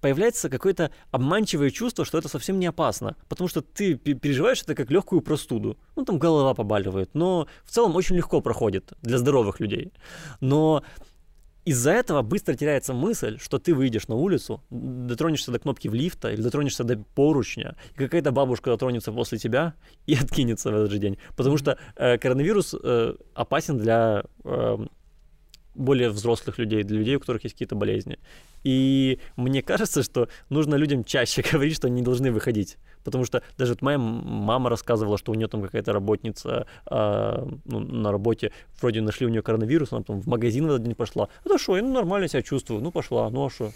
[0.06, 4.92] появляется какое-то обманчивое чувство, что это совсем не опасно, потому что ты переживаешь это как
[4.92, 5.80] легкую простуду.
[5.96, 9.94] Ну, там голова побаливает, но в целом очень легко проходит для здоровых людей.
[10.42, 10.84] Но
[11.66, 16.32] из-за этого быстро теряется мысль, что ты выйдешь на улицу, дотронешься до кнопки в лифта
[16.32, 19.74] или дотронешься до поручня, и какая-то бабушка дотронется после тебя
[20.06, 21.18] и откинется в этот же день.
[21.36, 24.78] Потому что э, коронавирус э, опасен для э,
[25.76, 28.18] более взрослых людей, для людей, у которых есть какие-то болезни.
[28.64, 32.78] И мне кажется, что нужно людям чаще говорить, что они не должны выходить.
[33.04, 37.80] Потому что даже вот моя мама рассказывала, что у нее там какая-то работница э, ну,
[37.80, 41.30] на работе, вроде нашли у нее коронавирус, она там в магазин в этот день пошла.
[41.46, 43.72] Это что, я ну, нормально себя чувствую, ну пошла, ну а что?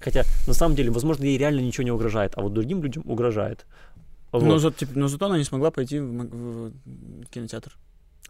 [0.00, 3.64] Хотя, на самом деле, возможно, ей реально ничего не угрожает, а вот другим людям угрожает.
[4.32, 4.42] Вот.
[4.42, 6.72] Но, за, типа, но зато она не смогла пойти в, в
[7.30, 7.78] кинотеатр.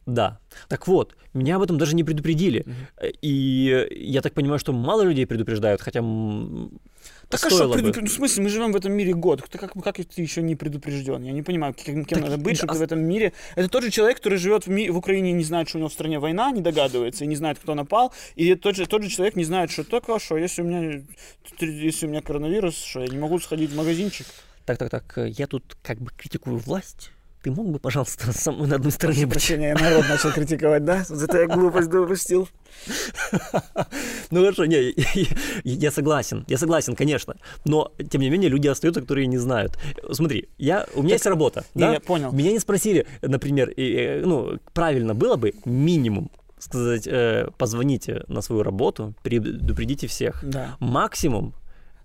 [0.07, 0.39] Да.
[0.69, 2.61] Так вот, меня об этом даже не предупредили.
[2.61, 3.07] Угу.
[3.23, 6.03] И я так понимаю, что мало людей предупреждают, хотя
[7.29, 8.03] так а что предупреждать?
[8.03, 9.43] Ну, в смысле, мы живем в этом мире год.
[9.51, 11.23] Ты как, как ты еще не предупрежден?
[11.23, 12.75] Я не понимаю, кем, кем так, надо быть, чтобы а...
[12.75, 13.33] ты в этом мире.
[13.57, 14.91] Это тот же человек, который живет в, ми...
[14.91, 17.37] в Украине и не знает, что у него в стране война, не догадывается, и не
[17.37, 18.13] знает, кто напал.
[18.37, 21.03] И тот же, тот же человек не знает, что так, а что, если у меня,
[21.61, 24.27] если у меня коронавирус, что я не могу сходить в магазинчик.
[24.65, 27.11] Так, так, так, я тут как бы критикую власть
[27.45, 29.35] ты мог бы, пожалуйста, со мной на одной стороне быть?
[29.35, 31.05] Прощения, я народ начал критиковать, да?
[31.07, 32.49] Зато я глупость допустил.
[34.31, 34.95] Ну хорошо, не,
[35.63, 37.37] я согласен, я согласен, конечно.
[37.67, 39.79] Но, тем не менее, люди остаются, которые не знают.
[40.11, 41.93] Смотри, я, у меня есть работа, да?
[41.93, 42.33] Я понял.
[42.33, 43.75] Меня не спросили, например,
[44.27, 50.43] ну, правильно было бы минимум сказать, э, позвоните на свою работу, предупредите всех.
[50.43, 50.77] Да.
[50.81, 51.53] Максимум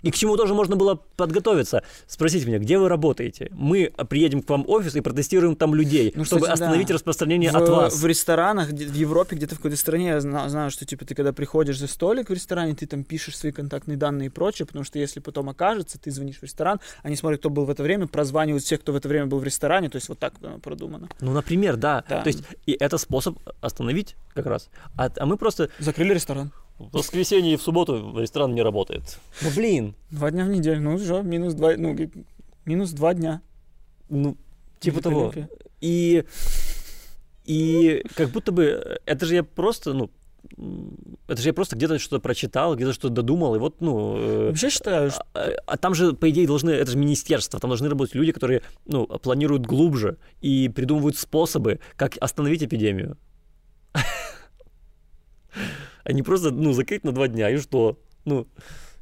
[0.02, 1.84] и к чему тоже можно было подготовиться.
[2.08, 3.50] Спросите меня, где вы работаете?
[3.52, 6.94] Мы приедем к вам в офис и протестируем там людей, ну, чтобы кстати, остановить да.
[6.94, 8.02] распространение в, от вас.
[8.02, 11.34] В ресторанах, в Европе, где-то в какой-то стране, я знаю, знаю, что типа ты когда
[11.34, 15.00] приходишь за столик в ресторане, ты там пишешь свои контактные данные и прочее, потому что
[15.00, 18.64] если потом окажется, ты звонишь в ресторан, они смотрят, кто был в это время, прозванивают
[18.64, 21.10] всех, кто в это время был в ресторане, то есть вот так продумано.
[21.20, 22.04] Ну, например, да.
[22.08, 22.22] да.
[22.22, 24.70] То есть и это способ остановить как раз.
[24.96, 25.70] А, а мы просто...
[25.80, 26.52] Закрыли ресторан.
[26.80, 29.20] В воскресенье и в субботу ресторан не работает.
[29.42, 29.96] Ну блин.
[30.12, 31.96] Два дня в неделю, ну уже минус два, ну,
[32.66, 33.42] минус два дня.
[34.10, 34.38] Ну,
[34.80, 35.34] типа того.
[35.82, 36.24] И,
[37.46, 40.10] и как будто бы э, это же я просто, ну,
[41.28, 44.18] это же я просто где-то что-то прочитал, где-то что-то додумал, и вот, ну...
[44.18, 47.70] э, Вообще считаю, что а, а там же, по идее, должны, это же министерство, там
[47.70, 53.18] должны работать люди, которые, ну, планируют глубже и придумывают способы, как остановить эпидемию.
[56.10, 58.00] А не просто, ну, закрыть на два дня, и что?
[58.26, 58.48] Ну,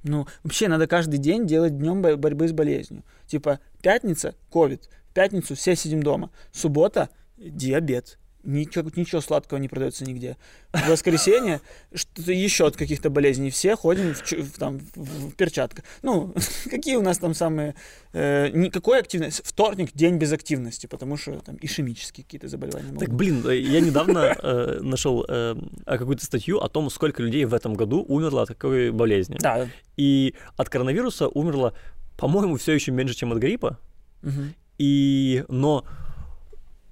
[0.04, 3.06] Ну, вообще надо каждый день делать днем бо- борьбы с болезнью.
[3.28, 8.20] Типа, пятница– ковид, пятницу все сидим дома, суббота– диабет.
[8.48, 10.38] Ничего, ничего сладкого не продается нигде.
[10.72, 11.60] В воскресенье
[11.94, 13.50] что-то еще от каких-то болезней.
[13.50, 15.84] Все ходим в, в- там, в, в перчатках.
[16.02, 16.34] Ну,
[16.70, 17.76] какие у нас там самые...
[18.14, 19.42] Э, никакой активности.
[19.44, 23.82] Вторник– день без активности, потому что там ишемические какие-то заболевания могут так, блин, э, я
[23.82, 25.56] недавно э, нашел э,
[25.86, 29.36] какую-то статью о том, сколько людей в этом году умерло от какой болезни.
[29.42, 29.68] Да.
[29.98, 31.74] И от коронавируса умерло,
[32.18, 33.78] по-моему, все еще меньше, чем от гриппа,
[34.22, 34.54] Мгм.
[34.78, 35.84] и, но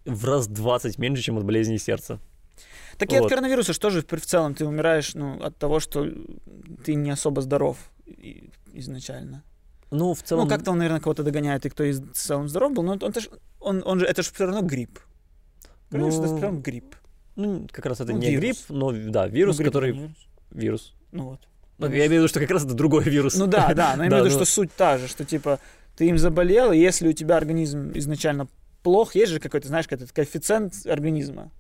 [0.05, 2.19] в раз 20 меньше, чем от болезни сердца.
[2.97, 6.07] Так и от коронавируса что же в целом ты умираешь ну, от того, что
[6.83, 7.77] ты не особо здоров
[8.73, 9.43] изначально.
[9.91, 10.45] Ну, в целом...
[10.45, 13.03] Ну, как-то он, наверное, кого-то догоняет, и кто из в целом здоров был, но он,
[13.03, 13.13] он,
[13.59, 14.99] он, он же, это же все равно грипп.
[15.89, 16.95] Коронавирус это Ну, все равно грипп.
[17.35, 18.41] Ну, как раз это Ну, не вирус.
[18.41, 19.91] грипп, но, да, вирус, Ну, грипп, который...
[19.91, 20.11] вирус.
[20.51, 20.93] Вирус.
[21.11, 21.39] Ну вот.
[21.77, 23.35] Ну, Ну, я имею в виду, что как раз это другой вирус.
[23.35, 25.59] Ну да, да, но я имею в виду, ну- что суть та же, что типа
[25.95, 28.47] ты им заболел, и если у тебя организм изначально
[28.85, 31.51] плох, есть же какой-то, знаешь, этот коэффициент организма.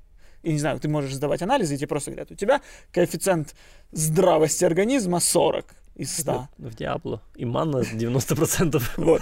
[0.43, 2.61] И не знаю, ты можешь сдавать анализы, и тебе просто говорят, у тебя
[2.91, 3.55] коэффициент
[3.91, 6.47] здравости организма 40 из 100.
[6.59, 7.23] В Диабло.
[7.35, 8.81] И манна 90%.
[8.97, 9.21] Вот.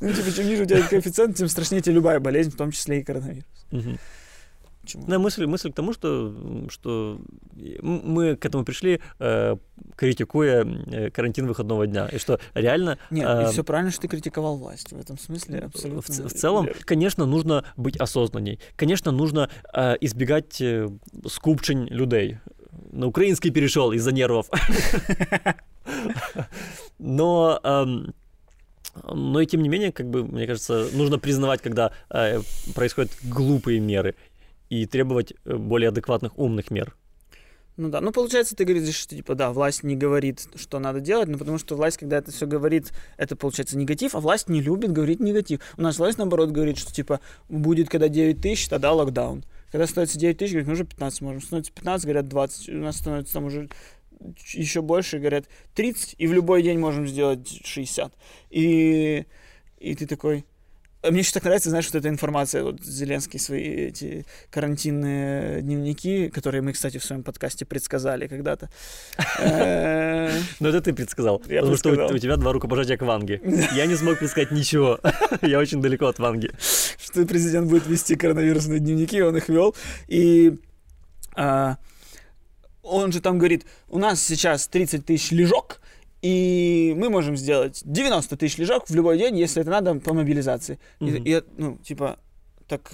[0.00, 3.00] Ну, типа, чем ниже у тебя коэффициент, тем страшнее тебе любая болезнь, в том числе
[3.00, 3.44] и коронавирус.
[4.82, 5.06] Почему?
[5.06, 6.34] Да, мысль, мысль к тому, что,
[6.68, 7.20] что
[7.82, 9.56] мы к этому пришли, э,
[9.96, 12.08] критикуя э, карантин выходного дня.
[12.08, 12.98] И что реально...
[13.10, 14.92] Нет, э, и все правильно, что ты критиковал власть.
[14.92, 16.02] В этом смысле абсолютно.
[16.02, 18.58] В, в целом, конечно, нужно быть осознанней.
[18.74, 20.88] Конечно, нужно э, избегать э,
[21.28, 22.38] скупчень людей.
[22.90, 24.50] На украинский перешел из-за нервов.
[26.98, 28.14] Но, эм,
[29.04, 32.40] но и тем не менее, как бы, мне кажется, нужно признавать, когда э,
[32.74, 34.14] происходят глупые меры
[34.72, 36.96] и требовать э, более адекватных умных мер.
[37.76, 41.28] Ну да, ну получается, ты говоришь, что типа да, власть не говорит, что надо делать,
[41.28, 44.92] но потому что власть, когда это все говорит, это получается негатив, а власть не любит
[44.92, 45.60] говорить негатив.
[45.76, 49.44] У нас власть наоборот говорит, что типа будет, когда 9 тысяч, тогда локдаун.
[49.70, 51.42] Когда становится 9 тысяч, говорят, мы уже 15 можем.
[51.42, 52.68] Становится 15, говорят 20.
[52.70, 53.68] У нас становится там уже
[54.54, 58.10] еще больше, говорят 30, и в любой день можем сделать 60.
[58.48, 59.26] И,
[59.78, 60.46] и ты такой...
[61.02, 66.62] Мне еще так нравится, знаешь, вот эта информация, вот Зеленский свои эти карантинные дневники, которые
[66.62, 68.70] мы, кстати, в своем подкасте предсказали когда-то.
[69.40, 71.40] Э, Но это ты предсказал.
[71.40, 73.40] Потому что у тебя два рукопожатия к Ванге.
[73.74, 75.00] Я не смог предсказать ничего.
[75.42, 76.52] Я очень далеко от Ванги.
[76.58, 79.74] Что президент будет вести коронавирусные дневники, он их вел.
[80.06, 80.56] И
[81.34, 81.78] а,
[82.82, 85.80] он же там говорит, у нас сейчас 30 тысяч лежок,
[86.22, 90.78] и мы можем сделать 90 тысяч лежок в любой день, если это надо по мобилизации.
[91.00, 91.22] И- Мгм.
[91.24, 92.18] И, я, ну, типа,
[92.68, 92.92] так,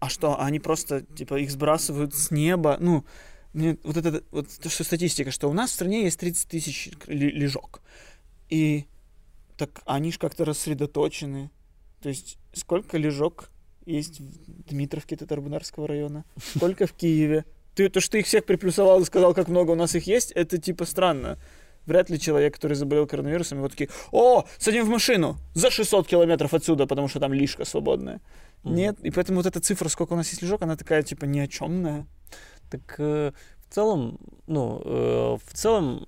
[0.00, 3.04] а что, они просто, типа, их сбрасывают с неба, ну,
[3.52, 6.90] мне вот это, вот то, что статистика, что у нас в стране есть 30 тысяч
[7.06, 7.82] лежок,
[8.48, 8.86] и
[9.58, 11.50] так они же как-то рассредоточены,
[12.00, 13.50] то есть сколько лежок
[13.84, 16.24] есть в Дмитровке Татарбунарского района,
[16.56, 19.74] сколько в Киеве, ты то, что ты их всех приплюсовал и сказал, как много у
[19.76, 21.38] нас их есть, это типа странно.
[21.86, 26.54] Вряд ли человек, который заболел коронавирусом, вот такие, о, садим в машину за 600 километров
[26.54, 28.20] отсюда, потому что там лишка свободная.
[28.62, 28.74] Мгм.
[28.74, 31.40] Нет, и поэтому вот эта цифра, сколько у нас есть лежок, она такая, типа, ни
[31.40, 32.06] о чемная.
[32.70, 33.32] Так э,
[33.68, 36.06] в целом, ну, э, в целом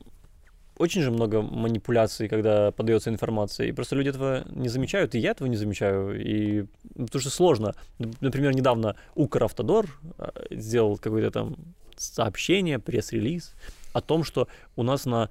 [0.79, 5.31] очень же много манипуляций, когда подается информация, и просто люди этого не замечают, и я
[5.31, 7.75] этого не замечаю, и потому что сложно.
[7.99, 9.87] Нап- Например, недавно Укравтодор
[10.19, 11.57] э, сделал какое-то там
[11.97, 13.55] сообщение, пресс-релиз
[13.93, 15.31] о том, что у нас на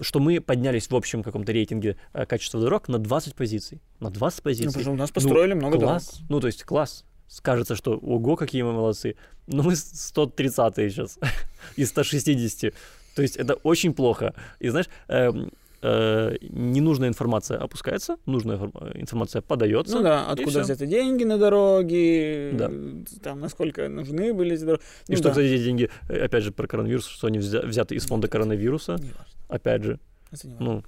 [0.00, 3.80] что мы поднялись в общем каком-то рейтинге э, качества дорог на 20 позиций.
[4.00, 4.66] На 20 позиций.
[4.66, 6.12] Ну, потому что у нас построили много класс.
[6.14, 6.26] дорог.
[6.30, 7.04] Ну, то есть класс.
[7.28, 9.14] Скажется, что ого, какие мы молодцы.
[9.46, 11.18] Но мы 130 сейчас
[11.76, 12.72] из 160.
[13.14, 14.34] То есть это очень плохо.
[14.60, 15.50] И знаешь, эм,
[15.82, 19.96] э, ненужная информация опускается, нужная информ- информация подается.
[19.96, 22.70] Ну да, откуда взяты деньги на дороги, Да.
[23.22, 24.82] там, насколько нужны были эти дороги.
[25.08, 25.30] И Ну что, да.
[25.30, 28.92] кстати, эти деньги, э, опять же, про коронавирус, что они взя- взяты из фонда коронавируса,
[28.92, 30.00] Не важно, опять же.
[30.30, 30.74] это не важно.
[30.74, 30.84] Ну,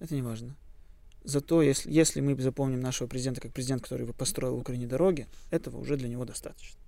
[0.00, 0.56] Это не важно.
[1.24, 5.78] Зато если, если мы запомним нашего президента как президент, который построил в Украине дороги, этого
[5.78, 6.78] уже для него достаточно.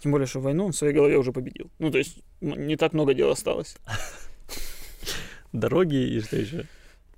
[0.00, 1.70] Тем более, что войну он в своей голове уже победил.
[1.80, 3.76] Ну, то есть, не так много дел осталось.
[5.52, 6.66] дороги и что еще?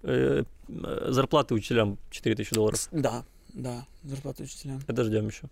[0.02, 2.88] Э, э, зарплаты учителям 4000 долларов.
[2.90, 4.80] Да, Да, зарплата учителям.
[4.86, 5.42] Подождем еще.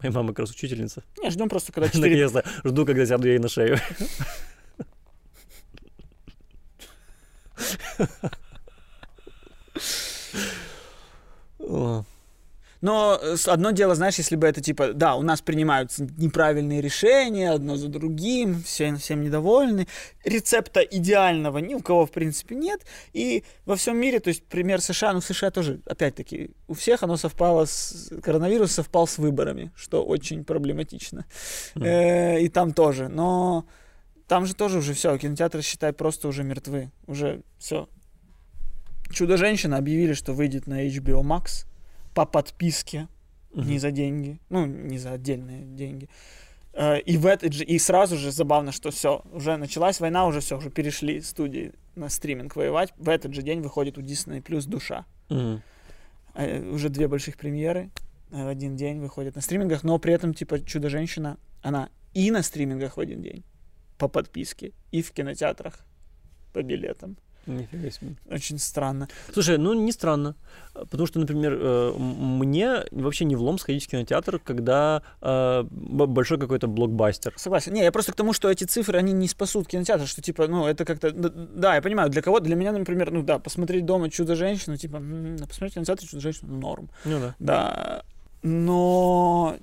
[0.00, 1.02] Моя мама как раз учительница.
[1.22, 2.02] Не, ждем просто, когда 4...
[2.02, 3.78] Наконец-то жду, когда сяду ей на шею.
[7.56, 7.83] О,
[12.84, 17.50] Но э, одно дело, знаешь, если бы это типа, да, у нас принимаются неправильные решения,
[17.50, 19.88] одно за другим, все, всем недовольны,
[20.22, 22.82] рецепта идеального ни у кого, в принципе, нет,
[23.14, 27.16] и во всем мире, то есть пример США, ну, США тоже, опять-таки, у всех оно
[27.16, 31.24] совпало с, коронавирус совпал с выборами, что очень проблематично.
[31.76, 33.64] Э, и там тоже, но
[34.28, 37.88] там же тоже уже все, кинотеатры, считай, просто уже мертвы, уже все.
[39.10, 41.66] Чудо-женщина объявили, что выйдет на HBO Max
[42.14, 43.08] по подписке,
[43.52, 43.68] мгм.
[43.68, 46.08] не за деньги, ну, не за отдельные деньги.
[46.72, 50.40] Э, И в этот же, и сразу же забавно, что все, уже началась война, уже
[50.40, 52.92] все, уже перешли студии на стриминг воевать.
[52.96, 55.04] В этот же день выходит у Disney плюс душа.
[56.34, 57.90] Э, Уже две больших премьеры
[58.32, 62.42] э, в один день выходят на стримингах, но при этом, типа, Чудо-женщина, она и на
[62.42, 63.44] стримингах в один день
[63.98, 65.78] по подписке, и в кинотеатрах
[66.52, 67.16] по билетам.
[67.46, 68.16] Нифига себе.
[68.30, 69.08] Очень странно.
[69.32, 70.34] Слушай, ну не странно.
[70.72, 76.68] Потому что, например, э, мне вообще не влом сходить в кинотеатр, когда э, большой какой-то
[76.68, 77.34] блокбастер.
[77.36, 77.74] Согласен.
[77.74, 80.66] Не, я просто к тому, что эти цифры, они не спасут кинотеатр, что, типа, ну,
[80.66, 81.10] это как-то...
[81.10, 82.40] Да, я понимаю, для кого...
[82.40, 84.98] Для меня, например, ну, да, посмотреть дома «Чудо-женщину», типа,
[85.46, 86.90] посмотреть в кинотеатре «Чудо-женщину» ну, норм.
[87.04, 87.34] Ну да.
[87.38, 88.02] Да,
[88.42, 89.58] но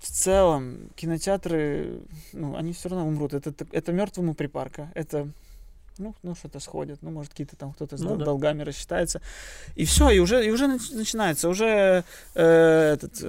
[0.00, 2.00] в целом кинотеатры,
[2.32, 3.34] ну, они все равно умрут.
[3.34, 4.90] Это, это мертвому припарка.
[4.94, 5.28] Это,
[5.98, 6.98] ну, ну что-то сходит.
[7.02, 8.24] Ну, может, какие-то там кто-то с Ну дол- да.
[8.26, 9.20] долгами рассчитается.
[9.74, 11.48] И все, и уже, и уже нач- начинается.
[11.48, 13.24] Уже э, этот...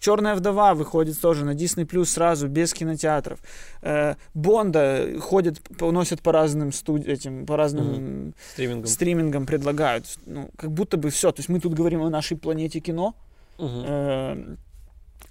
[0.00, 3.38] Черная вдова выходит тоже на Disney Plus сразу, без кинотеатров.
[3.80, 8.86] Э, Бонда ходит, носят по разным студи- этим, по разным Стримингом.
[8.86, 10.04] стримингам предлагают.
[10.26, 11.32] Ну, как будто бы все.
[11.32, 13.14] То есть мы тут говорим о нашей планете кино,
[13.56, 13.84] Мгм.
[13.86, 14.58] Эм,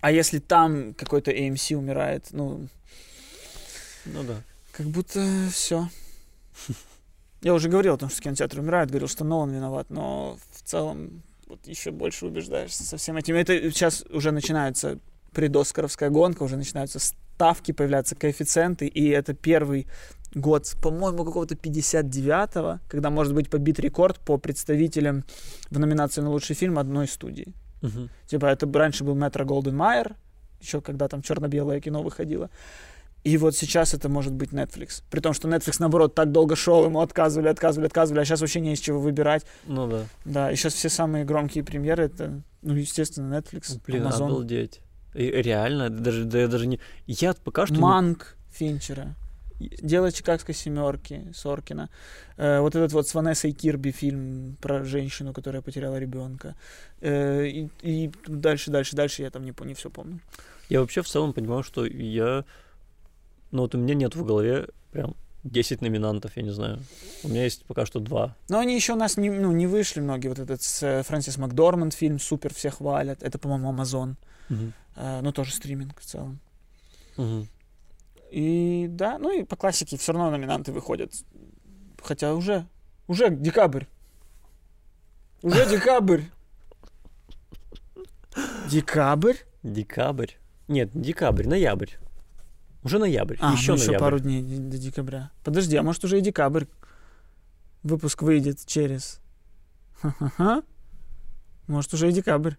[0.03, 2.67] А если там какой-то AMC умирает, ну,
[4.03, 4.41] Ну да.
[4.73, 5.87] как будто все.
[7.41, 11.23] Я уже говорил о том, что кинотеатры умирают, говорил, что Нолан виноват, но в целом
[11.47, 13.35] вот еще больше убеждаешься со всем этим.
[13.35, 14.99] Это сейчас уже начинается
[15.31, 19.87] предоскаровская гонка, уже начинаются ставки, появляются коэффициенты, и это первый
[20.35, 25.23] год, по-моему, какого-то 59-го, когда может быть побит рекорд по представителям
[25.69, 27.53] в номинации на лучший фильм одной студии.
[27.83, 28.09] Мгм.
[28.25, 30.15] Типа это раньше был Метро Голден Майер,
[30.59, 32.49] еще когда там черно-белое кино выходило.
[33.23, 35.01] И вот сейчас это может быть Netflix.
[35.09, 38.59] При том, что Netflix, наоборот, так долго шел, ему отказывали, отказывали, отказывали, а сейчас вообще
[38.59, 39.45] не из чего выбирать.
[39.65, 40.03] Ну да.
[40.25, 44.81] Да, и сейчас все самые громкие премьеры, это, ну, естественно, Netflix, Блин, Amazon, обалдеть.
[45.13, 46.79] И реально, даже, да я даже не...
[47.07, 47.75] Я пока что...
[47.75, 49.15] не- Манк Финчера,
[49.59, 51.89] Дело Чикагской семерки Соркина,
[52.37, 56.55] Э, вот этот вот с Ванессой Кирби фильм про женщину, которая потеряла ребенка.
[57.01, 60.19] Э, и, и дальше, дальше, дальше я там не, не все помню.
[60.69, 62.45] Я вообще в целом понимаю, что я...
[63.51, 66.79] Ну вот у меня нет в голове прям 10 номинантов, я не знаю.
[67.23, 68.35] У меня есть пока что два.
[68.49, 70.29] Но они еще у нас не, ну, не вышли многие.
[70.29, 73.21] Вот этот с э, Фрэнсис Макдорманд фильм супер, все хвалят.
[73.21, 74.15] Это, по-моему, Amazon.
[74.49, 74.73] Мгм.
[74.95, 76.39] Э, ну, тоже стриминг в целом.
[77.17, 77.47] Мгм.
[78.33, 81.13] И да, ну и по классике все равно номинанты выходят.
[82.01, 82.65] Хотя уже,
[83.07, 83.83] уже декабрь.
[85.43, 86.21] Уже декабрь.
[88.71, 89.35] Декабрь?
[89.61, 90.31] Декабрь.
[90.67, 91.91] Нет, не декабрь, ноябрь.
[92.83, 93.37] Уже ноябрь.
[93.39, 94.03] А, еще ну еще ноябрь.
[94.03, 95.29] пару дней до декабря.
[95.43, 96.65] Подожди, а может уже и декабрь?
[97.83, 99.21] Выпуск выйдет через...
[100.01, 100.63] Ха-ха-ха.
[101.67, 102.55] Может уже и декабрь.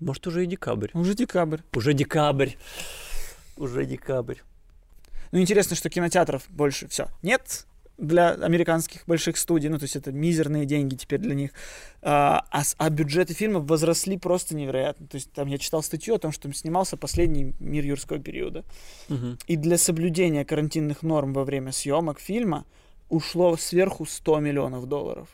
[0.00, 0.90] Может, уже и декабрь.
[0.94, 1.60] Уже декабрь.
[1.74, 2.50] Уже декабрь.
[3.56, 4.36] Уже декабрь.
[5.32, 7.66] Ну, интересно, что кинотеатров больше все нет
[8.00, 11.50] для американских больших студий, ну, то есть это мизерные деньги теперь для них,
[12.02, 15.06] а, а, а бюджеты фильмов возросли просто невероятно.
[15.06, 18.64] То есть там я читал статью о том, что снимался последний «Мир юрского периода»,
[19.08, 19.38] Мгм.
[19.46, 22.64] и для соблюдения карантинных норм во время съемок фильма
[23.10, 25.28] ушло сверху 100 миллионов долларов.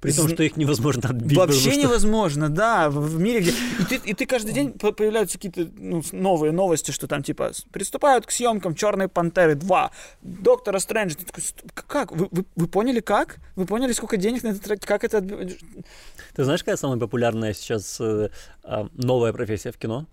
[0.00, 1.36] При том, что их невозможно отбить.
[1.36, 3.50] Вообще что- невозможно, да, в, мире, где...
[3.50, 7.52] И ты, и ты каждый день по- появляются какие-то ну, новые новости, что там, типа,
[7.70, 9.90] приступают к съемкам «Черной пантеры 2»,
[10.22, 11.16] «Доктора Стрэнджа».
[11.16, 12.12] Ты такой, «Ст- к- как?
[12.12, 13.40] Вы, вы, вы поняли, как?
[13.56, 14.86] Вы поняли, сколько денег на это тратить?
[14.86, 15.20] Как это...
[15.20, 18.30] Ты знаешь, какая самая популярная сейчас э,
[18.62, 20.06] а, новая профессия в кино?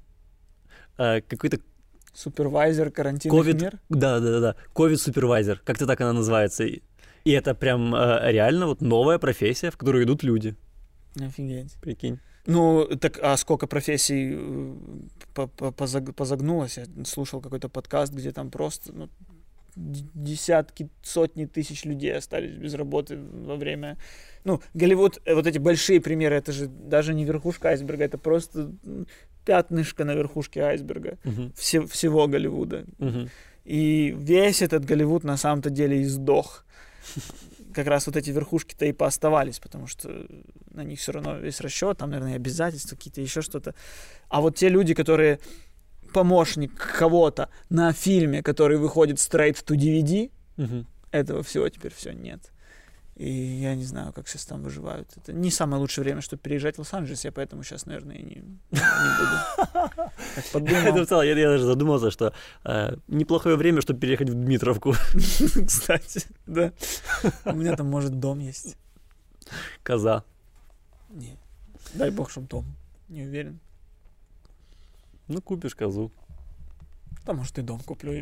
[0.98, 1.60] Э, Какой-то
[2.14, 3.80] Супервайзер карантинных Ковид- мер?
[3.90, 4.56] Да, да, да, да.
[4.74, 5.62] Ковид-супервайзер.
[5.64, 6.64] Как-то так она называется.
[6.64, 6.82] И
[7.28, 10.56] и это прям э, реально вот новая профессия, в которую идут люди.
[11.20, 11.74] Офигеть.
[11.82, 12.20] Прикинь.
[12.46, 14.74] Ну, так а сколько профессий э,
[15.34, 16.78] по- по- позаг- позагнулось?
[16.78, 19.10] Я слушал какой-то подкаст, где там просто ну,
[20.16, 23.98] десятки, сотни тысяч людей остались без работы во время...
[24.44, 28.72] Ну, Голливуд, э, вот эти большие примеры, это же даже не верхушка айсберга, это просто
[29.46, 31.52] пятнышко на верхушке айсберга Мгм.
[31.56, 32.86] все, всего Голливуда.
[33.00, 33.30] Мгм.
[33.66, 36.64] И весь этот Голливуд на самом-то деле издох.
[37.74, 40.26] Как раз вот эти верхушки-то и пооставались, потому что
[40.72, 43.76] на них все равно весь расчет, там, наверное, обязательства какие-то, еще что-то.
[44.30, 45.40] А вот те люди, которые
[46.14, 50.88] помощник кого-то на фильме, который выходит straight to DVD, Мгм.
[51.12, 52.52] этого всего теперь все нет.
[53.18, 55.10] И я не знаю, как сейчас там выживают.
[55.18, 58.36] Это не самое лучшее время, чтобы переезжать в Лос-Анджелес, я поэтому сейчас, наверное, и не,
[58.72, 58.80] не
[60.92, 61.24] буду.
[61.24, 62.32] Я, я даже задумался, что
[62.64, 64.94] э, неплохое время, чтобы переехать в Дмитровку.
[65.68, 66.72] Кстати, да.
[67.46, 68.78] У меня там, может, дом есть.
[69.82, 70.24] Коза.
[71.10, 71.40] Не.
[71.96, 72.66] Дай бог, чтоб дом.
[73.10, 73.60] Не уверен.
[75.28, 76.12] Ну, купишь козу.
[77.26, 78.14] Да, может, и дом куплю.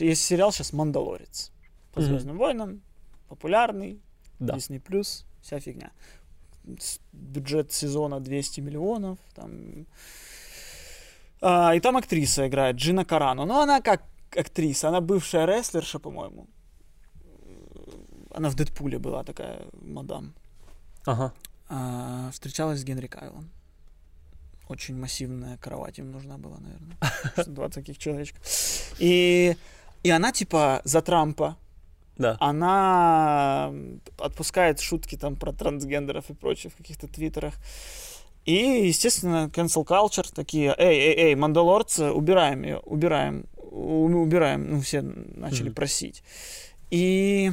[0.00, 1.52] Есть сериал сейчас «Мандалорец».
[1.92, 2.00] По.
[2.00, 2.82] «Звездным войнам».
[3.28, 4.00] Популярный.
[4.38, 4.54] Да.
[4.54, 5.92] Disney+, Плюс, вся фигня.
[7.12, 9.18] Бюджет сезона 200 миллионов.
[9.34, 9.86] Там...
[11.40, 13.46] А, и там актриса играет, Джина Карано.
[13.46, 14.02] Но она как
[14.36, 16.48] актриса, она бывшая рестлерша, по-моему.
[18.32, 20.34] Она в Дэдпуле была такая мадам.
[21.06, 21.32] Ага.
[21.68, 23.50] А, встречалась с Генри Кайлом.
[24.68, 26.96] Очень массивная кровать им нужна была, наверное.
[27.46, 28.38] Два таких человечка.
[28.98, 29.56] И,
[30.02, 31.56] и она типа за Трампа.
[32.16, 32.36] Да.
[32.38, 33.72] Она
[34.18, 37.54] отпускает шутки там про трансгендеров и прочее в каких-то твиттерах.
[38.44, 44.70] И, естественно, cancel culture такие, эй, эй, эй, мандалорцы, убираем ее, убираем, убираем.
[44.70, 45.74] Ну, все начали Мгм.
[45.74, 46.22] просить.
[46.90, 47.52] И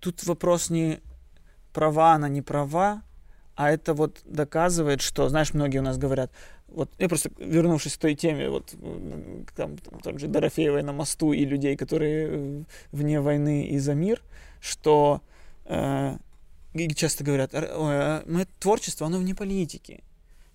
[0.00, 1.00] тут вопрос не
[1.72, 3.02] права она, не права,
[3.54, 6.30] а это вот доказывает, что, знаешь, многие у нас говорят,
[6.72, 10.92] вот я просто вернувшись к той теме, вот м, там, там тот же Дорофеевой на
[10.92, 12.62] мосту и людей, которые э,
[12.92, 14.22] вне войны и за мир,
[14.60, 15.20] что
[15.66, 16.16] э,
[16.94, 20.02] часто говорят, «Р- ой, а мое творчество, оно вне политики.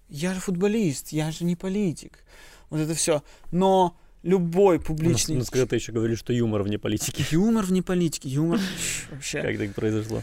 [0.10, 2.24] Я же футболист, я же не политик.
[2.70, 3.22] Вот это все.
[3.52, 5.36] Но любой У нас, публичный...
[5.36, 7.26] у нас когда-то еще говорили, что юмор вне политики.
[7.32, 8.60] Юмор вне политики, юмор
[9.12, 9.42] вообще.
[9.42, 10.22] Как так произошло?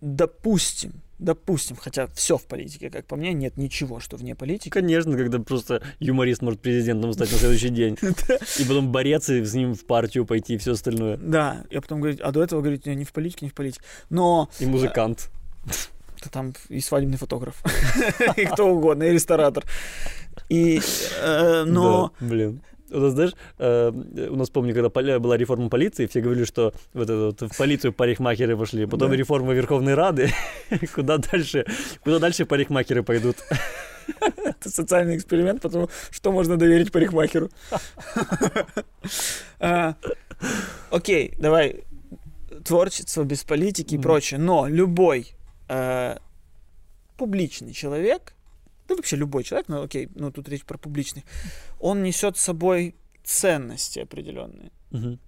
[0.00, 4.70] Допустим, допустим, хотя все в политике, как по мне, нет ничего, что вне политики.
[4.70, 7.96] Конечно, когда просто юморист может президентом стать на следующий день.
[8.58, 11.16] И потом борец и с ним в партию пойти и все остальное.
[11.18, 13.82] Да, я потом говорю, а до этого говорить, не в политике, не в политике.
[14.08, 15.30] Но И музыкант.
[16.22, 17.62] то там и свадебный фотограф,
[18.36, 19.64] и кто угодно, и ресторатор.
[20.48, 20.80] И,
[21.22, 22.12] э, но...
[22.20, 22.62] Да, блин.
[22.90, 23.92] У нас, знаешь, э,
[24.30, 27.92] у нас, помню, когда была реформа полиции, все говорили, что вот это вот в полицию
[27.92, 29.16] парикмахеры пошли, потом Да.
[29.16, 30.30] реформа Верховной Рады,
[30.94, 31.64] куда дальше,
[32.02, 33.36] куда дальше парикмахеры пойдут.
[34.44, 37.48] Это социальный эксперимент, потому что можно доверить парикмахеру.
[39.60, 39.94] А,
[40.90, 41.84] Окей, давай.
[42.64, 44.40] Творчество без политики и прочее.
[44.40, 45.34] Но любой
[45.68, 46.16] э,
[47.16, 48.34] публичный человек,
[48.90, 51.24] да вообще любой человек, ну окей, ну тут речь про публичных,
[51.78, 54.70] он несет с собой ценности определенные.
[54.90, 55.18] Мгм.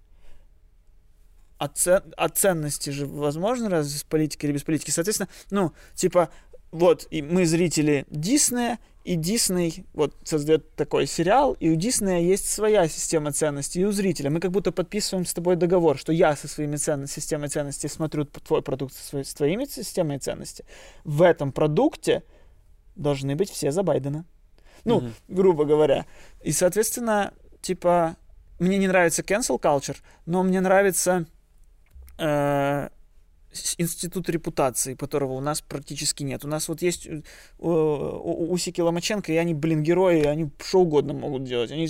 [1.58, 4.90] А, цен- а ценности же возможно разве с политикой или без политики?
[4.90, 6.30] Соответственно, ну, типа,
[6.72, 12.48] вот, и мы зрители Диснея, и Дисней вот создает такой сериал, и у Диснея есть
[12.48, 14.30] своя система ценностей, и у зрителя.
[14.30, 18.24] Мы как будто подписываем с тобой договор, что я со своими ценностями, системой ценностей смотрю
[18.24, 20.64] твой продукт со своей- с твоими системой ценностей.
[21.04, 22.22] В этом продукте
[22.96, 24.24] должны быть все за Байдена.
[24.84, 25.14] Ну, Мгм.
[25.28, 26.06] грубо говоря.
[26.42, 28.16] И, соответственно, типа,
[28.58, 31.26] мне не нравится cancel culture, но мне нравится
[32.18, 32.88] э,
[33.78, 36.44] институт репутации, которого у нас практически нет.
[36.44, 37.22] У нас вот есть э,
[37.58, 41.70] Усики Ломаченко, и они, блин, герои, они что угодно могут делать.
[41.70, 41.88] Они,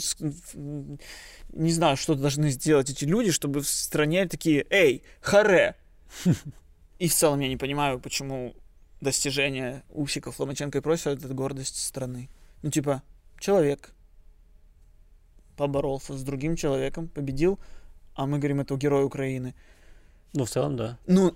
[1.53, 5.77] не знаю, что должны сделать эти люди, чтобы в стране такие, эй, харе.
[6.99, 8.55] И в целом я не понимаю, почему
[9.03, 12.29] достижения Усиков, Ломаченко и прочее это гордость страны.
[12.63, 13.03] Ну, типа,
[13.39, 13.91] человек
[15.57, 17.59] поборолся с другим человеком, победил,
[18.15, 19.55] а мы говорим, это герой Украины.
[20.33, 20.99] Ну, в целом, да.
[21.07, 21.35] Ну,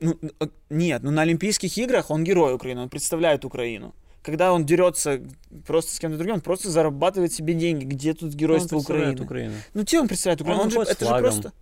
[0.00, 3.94] ну, э, нет, ну на Олимпийских играх он герой Украины, он представляет Украину.
[4.22, 5.20] Когда он дерется
[5.66, 7.84] просто с кем-то другим, он просто зарабатывает себе деньги.
[7.84, 9.22] Где тут геройство Он Украины?
[9.22, 9.54] Украину.
[9.74, 10.62] Ну, где он представляет Украину?
[10.62, 11.52] Он Он, же, это же просто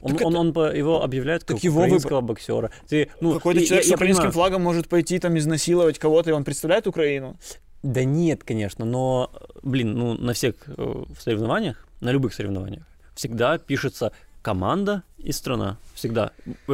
[0.00, 2.70] Он, Так он, это- он по- его объявляют как Так его украинского боксера.
[2.88, 4.32] Ты, ну, какой-то человек я- с украинским понимаю.
[4.32, 7.36] флагом может пойти там изнасиловать кого-то, и он представляет Украину.
[7.82, 9.30] Да нет, конечно, но,
[9.62, 12.82] блин, ну, на всех э, соревнованиях, на любых соревнованиях,
[13.14, 15.76] всегда пишется команда и страна.
[15.94, 16.30] Всегда.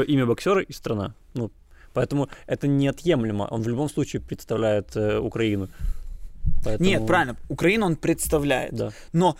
[0.07, 1.15] Имя боксера и страна.
[1.35, 1.51] Ну,
[1.95, 3.47] Поэтому это неотъемлемо.
[3.51, 5.69] Он в любом случае представляет э, Украину.
[6.65, 6.89] Поэтому...
[6.91, 8.75] Нет, правильно, Украину он представляет.
[8.75, 8.91] Да.
[9.13, 9.37] Но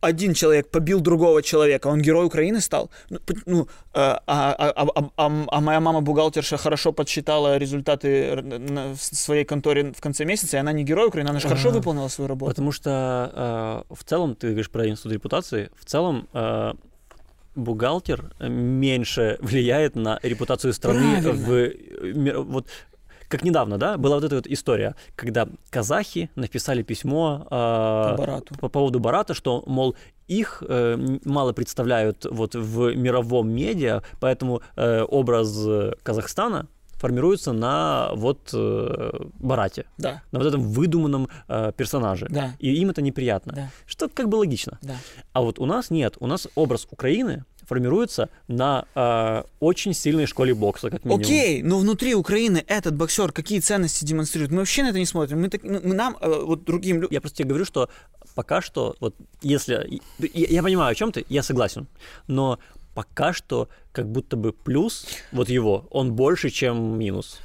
[0.00, 2.90] один человек побил другого человека, он герой Украины стал.
[3.10, 8.42] Ну, ну, э, а, а- а- а- а- а моя мама бухгалтерша хорошо подсчитала результаты
[8.94, 11.78] в своей конторе в конце месяца, и она не герой Украины, она же хорошо Ага.
[11.78, 12.50] выполнила свою работу.
[12.50, 16.72] Потому что э, в целом, ты говоришь про институт репутации, в целом э,
[17.54, 21.32] бухгалтер меньше влияет на репутацию страны Правильно.
[21.32, 22.66] в э, вот
[23.32, 28.54] как недавно, да, была вот эта вот история, когда казахи написали письмо э, По Барату.
[28.60, 29.96] по поводу Барата, что, мол,
[30.28, 35.48] их э, мало представляют вот в мировом медиа, поэтому э, образ
[36.02, 39.10] Казахстана формируется на вот э,
[39.40, 42.26] Барате, Да, на вот этом выдуманном э, персонаже.
[42.30, 43.52] да, И им это неприятно.
[43.54, 44.78] да, Что как бы логично.
[44.82, 44.94] да.
[45.32, 46.16] А вот у нас нет.
[46.20, 51.22] У нас образ Украины формируется на э, очень сильной школе бокса, как минимум.
[51.22, 54.50] Окей, но внутри Украины этот боксер какие ценности демонстрирует?
[54.50, 55.40] Мы вообще на это не смотрим.
[55.40, 57.12] Мы, так, ну, мы нам, э, вот другим людям...
[57.12, 57.88] Я просто тебе говорю, что
[58.34, 60.00] пока что, вот если...
[60.18, 61.86] Я, я понимаю, о чем ты, я согласен.
[62.26, 62.58] Но
[62.94, 67.40] пока что как будто бы плюс вот его, он больше, чем минус.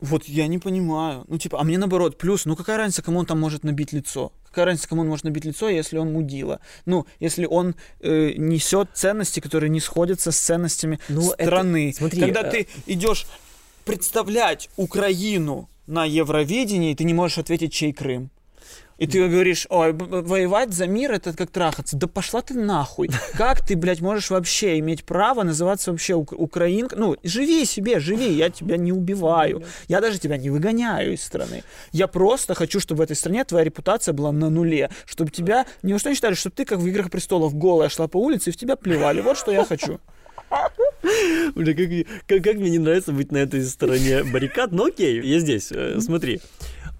[0.00, 1.24] Вот я не понимаю.
[1.28, 4.32] Ну, типа, а мне наоборот, плюс, ну какая разница, кому он там может набить лицо?
[4.48, 6.60] Какая разница, кому он может набить лицо, если он мудила?
[6.86, 11.92] Ну, если он э, несет ценности, которые не сходятся с ценностями Ну, это- страны.
[11.96, 13.26] смотри, Когда э, ты идешь
[13.84, 18.30] представлять Украину на Евровидении, ты не можешь ответить, чей Крым.
[19.00, 21.96] И ты говоришь, ой, воевать за мир это как трахаться.
[21.96, 23.08] Да пошла ты нахуй.
[23.32, 26.98] Как ты, блядь, можешь вообще иметь право называться вообще ук- украинкой?
[26.98, 29.64] Ну, живи себе, живи, я тебя не убиваю.
[29.88, 31.64] Я даже тебя не выгоняю из страны.
[31.92, 34.90] Я просто хочу, чтобы в этой стране твоя репутация была на нуле.
[35.06, 38.06] Чтобы тебя ни во что не считали, чтобы ты, как в «Играх престолов», голая шла
[38.06, 39.22] по улице и в тебя плевали.
[39.22, 39.98] Вот что я хочу.
[41.54, 41.88] Бля, как,
[42.26, 44.72] как, как мне не нравится быть на этой стороне баррикад.
[44.72, 45.72] Но окей, я здесь.
[45.72, 46.40] Э, смотри,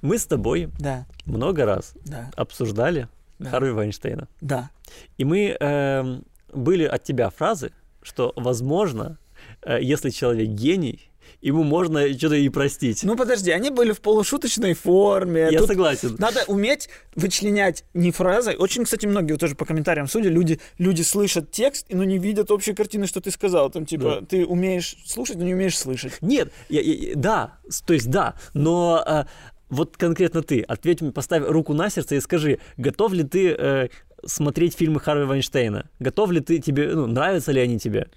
[0.02, 3.50] мы с тобой Да, много раз да, обсуждали Да.
[3.50, 4.28] Харви Вайнштейна.
[4.40, 4.70] да.
[5.18, 7.70] И мы эм, были от тебя фразы,
[8.02, 9.18] что, возможно,
[9.62, 13.02] э, если человек гений, ему можно что-то и простить.
[13.04, 15.48] Ну подожди, они были в полушуточной форме.
[15.50, 16.16] я Тут согласен.
[16.18, 18.56] Надо уметь вычленять не фразой.
[18.56, 22.50] Очень, кстати, многие вот тоже по комментариям судят, люди, люди слышат текст, но не видят
[22.50, 23.70] общей картины, что ты сказал.
[23.70, 24.26] Там типа, Да.
[24.26, 26.14] ты умеешь слушать, но не умеешь слышать.
[26.20, 27.54] Нет, я- я- да,
[27.86, 29.24] то есть да, но э,
[29.70, 33.88] вот конкретно ты, ответь мне, поставь руку на сердце и скажи, готов ли ты э,
[34.24, 35.88] смотреть фильмы Харви Вайнштейна?
[35.98, 38.08] Готов ли ты тебе, ну, нравятся ли они тебе?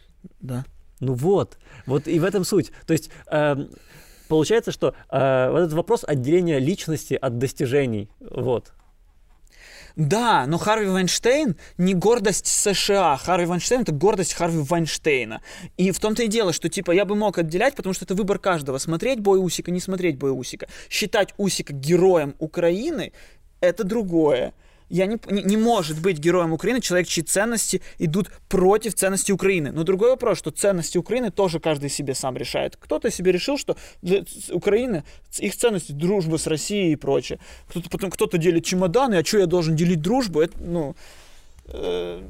[0.41, 0.65] Да.
[0.99, 2.71] Ну вот, вот и в этом суть.
[2.87, 3.69] То есть эм,
[4.29, 8.73] получается, что э, вот этот вопрос отделения личности от достижений, вот.
[9.95, 13.17] Да, но Харви Вайнштейн не гордость США.
[13.17, 15.41] Харви Вайнштейн это гордость Харви Вайнштейна.
[15.77, 18.39] И в том-то и дело, что типа я бы мог отделять, потому что это выбор
[18.39, 18.79] каждого.
[18.79, 20.67] Смотреть бой Усика, не смотреть бой Усика.
[20.89, 23.13] Считать Усика героем Украины
[23.61, 24.53] это другое.
[24.89, 29.71] Я не, не, не может быть героем Украины человек, чьи ценности идут против ценностей Украины.
[29.71, 32.77] Но другой вопрос, что ценности Украины тоже каждый себе сам решает.
[32.77, 35.03] Кто-то себе решил, что для Украины
[35.39, 37.39] их ценности дружба с Россией и прочее.
[37.69, 40.41] Кто-то потом кто-то делит чемоданы, а что я должен делить дружбу?
[40.41, 40.95] Это, ну,
[41.67, 42.21] э,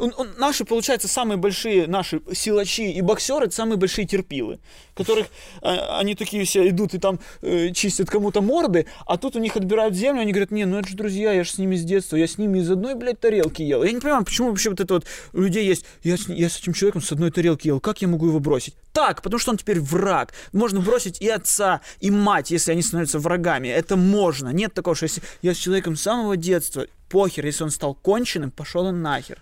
[0.00, 4.58] он- он- наши, получается, самые большие наши силачи и боксеры, это самые большие терпилы,
[4.94, 5.26] которых
[5.62, 9.56] а, они такие все идут и там э, чистят кому-то морды, а тут у них
[9.56, 12.16] отбирают землю, они говорят, не, ну это же друзья, я же с ними с детства,
[12.16, 13.82] я с ними из одной, блядь, тарелки ел.
[13.82, 16.58] Я не понимаю, почему вообще вот это вот у людей есть, я с, я с
[16.58, 18.74] этим человеком с одной тарелки ел, как я могу его бросить?
[18.92, 20.32] Так, потому что он теперь враг.
[20.52, 23.68] Можно бросить и отца, и мать, если они становятся врагами.
[23.68, 24.48] Это можно.
[24.48, 28.50] Нет такого, что если я с человеком с самого детства, похер, если он стал конченым,
[28.50, 29.38] пошел он нахер.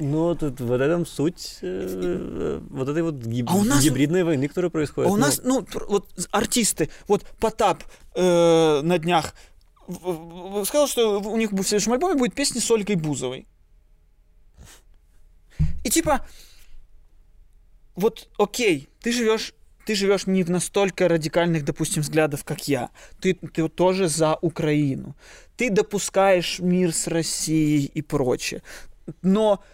[0.00, 4.24] Ну, тут в этом суть э, э, вот этой вот гиб- А у нас- гибридной
[4.24, 5.10] войны, которая происходит.
[5.10, 7.84] А у Ну, нас, ну, вот артисты, вот Потап
[8.14, 9.34] э, на днях
[10.64, 13.46] сказал, что у них в следующем альбоме будет песня с Ольгой Бузовой.
[15.84, 16.26] И типа,
[17.94, 19.54] вот окей, ты живешь
[19.86, 22.90] ты живешь не в настолько радикальных, допустим, взглядов, как я.
[23.20, 25.16] Ты, ты тоже за Украину.
[25.56, 28.62] Ты допускаешь мир с Россией и прочее.
[29.22, 29.64] Но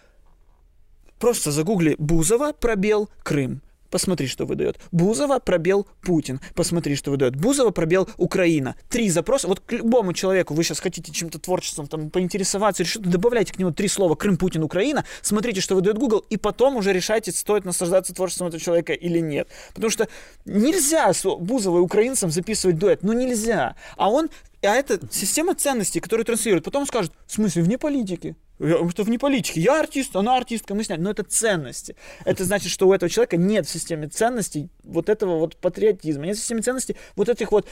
[1.19, 3.63] просто загугли Бузова, пробел, Крым.
[3.91, 4.79] Посмотри, что выдает.
[4.91, 6.41] Бузова, пробел, Путин.
[6.55, 7.37] Посмотри, что выдает.
[7.37, 8.75] Бузова, пробел, Украина.
[8.89, 9.49] Три запроса.
[9.49, 13.73] Вот к любому человеку вы сейчас хотите чем-то творчеством там, поинтересоваться или добавляйте к нему
[13.73, 15.05] три слова Крым, Путин, Украина.
[15.23, 19.49] Смотрите, что выдает Google, и потом уже решайте, стоит наслаждаться творчеством этого человека или нет.
[19.75, 20.09] Потому что
[20.45, 23.03] нельзя с Бузовой украинцам записывать дуэт.
[23.03, 23.77] Ну нельзя.
[23.97, 24.29] А он
[24.63, 26.65] а это система ценностей, которую транслирует.
[26.65, 28.37] Потом он скажет, в смысле, вне политики.
[28.59, 29.61] Я- Что в не политике.
[29.61, 31.01] Я артист, она артистка, мы сняли.
[31.01, 31.95] Но это ценности.
[32.25, 36.37] Это значит, что у этого человека нет в системе ценностей вот этого вот патриотизма, нет
[36.37, 37.67] в системе ценностей вот этих вот...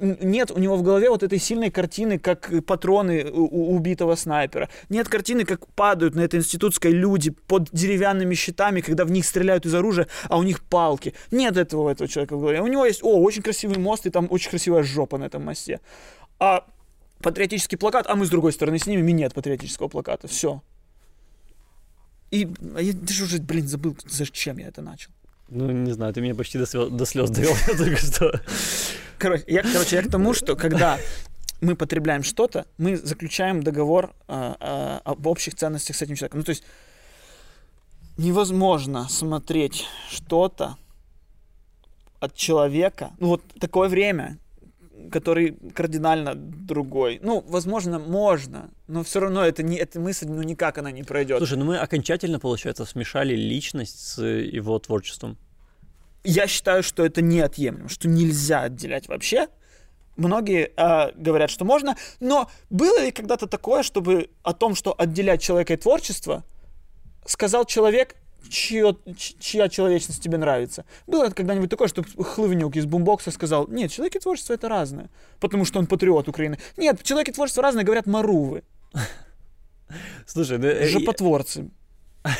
[0.00, 4.68] Нет у него в голове вот этой сильной картины, как патроны у убитого снайпера.
[4.88, 9.66] Нет картины, как падают на этой институтской люди под деревянными щитами, когда в них стреляют
[9.66, 11.14] из оружия, а у них палки.
[11.30, 12.60] Нет этого у этого человека в голове.
[12.60, 15.80] У него есть, о, очень красивый мост, и там очень красивая жопа на этом мосте.
[16.38, 16.64] А
[17.22, 20.28] патриотический плакат, а мы с другой стороны снимем, и нет патриотического плаката.
[20.28, 20.62] Все.
[22.30, 25.10] И а я даже уже, блин, забыл, зачем я это начал.
[25.48, 28.40] Ну, не знаю, ты меня почти до слез, до слез довел только что.
[29.18, 30.98] Короче я, короче, я к тому, что когда
[31.60, 36.40] мы потребляем что-то, мы заключаем договор а, а, об общих ценностях с этим человеком.
[36.40, 36.64] Ну, то есть
[38.16, 40.76] невозможно смотреть что-то
[42.18, 44.38] от человека, ну, вот такое время,
[45.10, 47.18] который кардинально другой.
[47.22, 51.38] Ну, возможно, можно, но все равно это не, эта мысль, ну, никак она не пройдет.
[51.38, 55.38] Слушай, ну мы окончательно, получается, смешали личность с его творчеством.
[56.24, 59.48] я считаю, что это неотъемлемо, что нельзя отделять вообще.
[60.16, 65.40] Многие а, говорят, что можно, но было ли когда-то такое, чтобы о том, что отделять
[65.40, 66.44] человека и творчество,
[67.26, 68.16] сказал человек,
[68.48, 70.84] чье, чья человечность тебе нравится?
[71.06, 75.10] Было это когда-нибудь такое, что Хлывнюк из бумбокса сказал, нет, человек и творчество это разное,
[75.40, 76.58] потому что он патриот Украины.
[76.76, 78.62] Нет, человек и творчество разное, говорят марувы,
[80.26, 81.70] Слушай, ну, э, жопотворцы.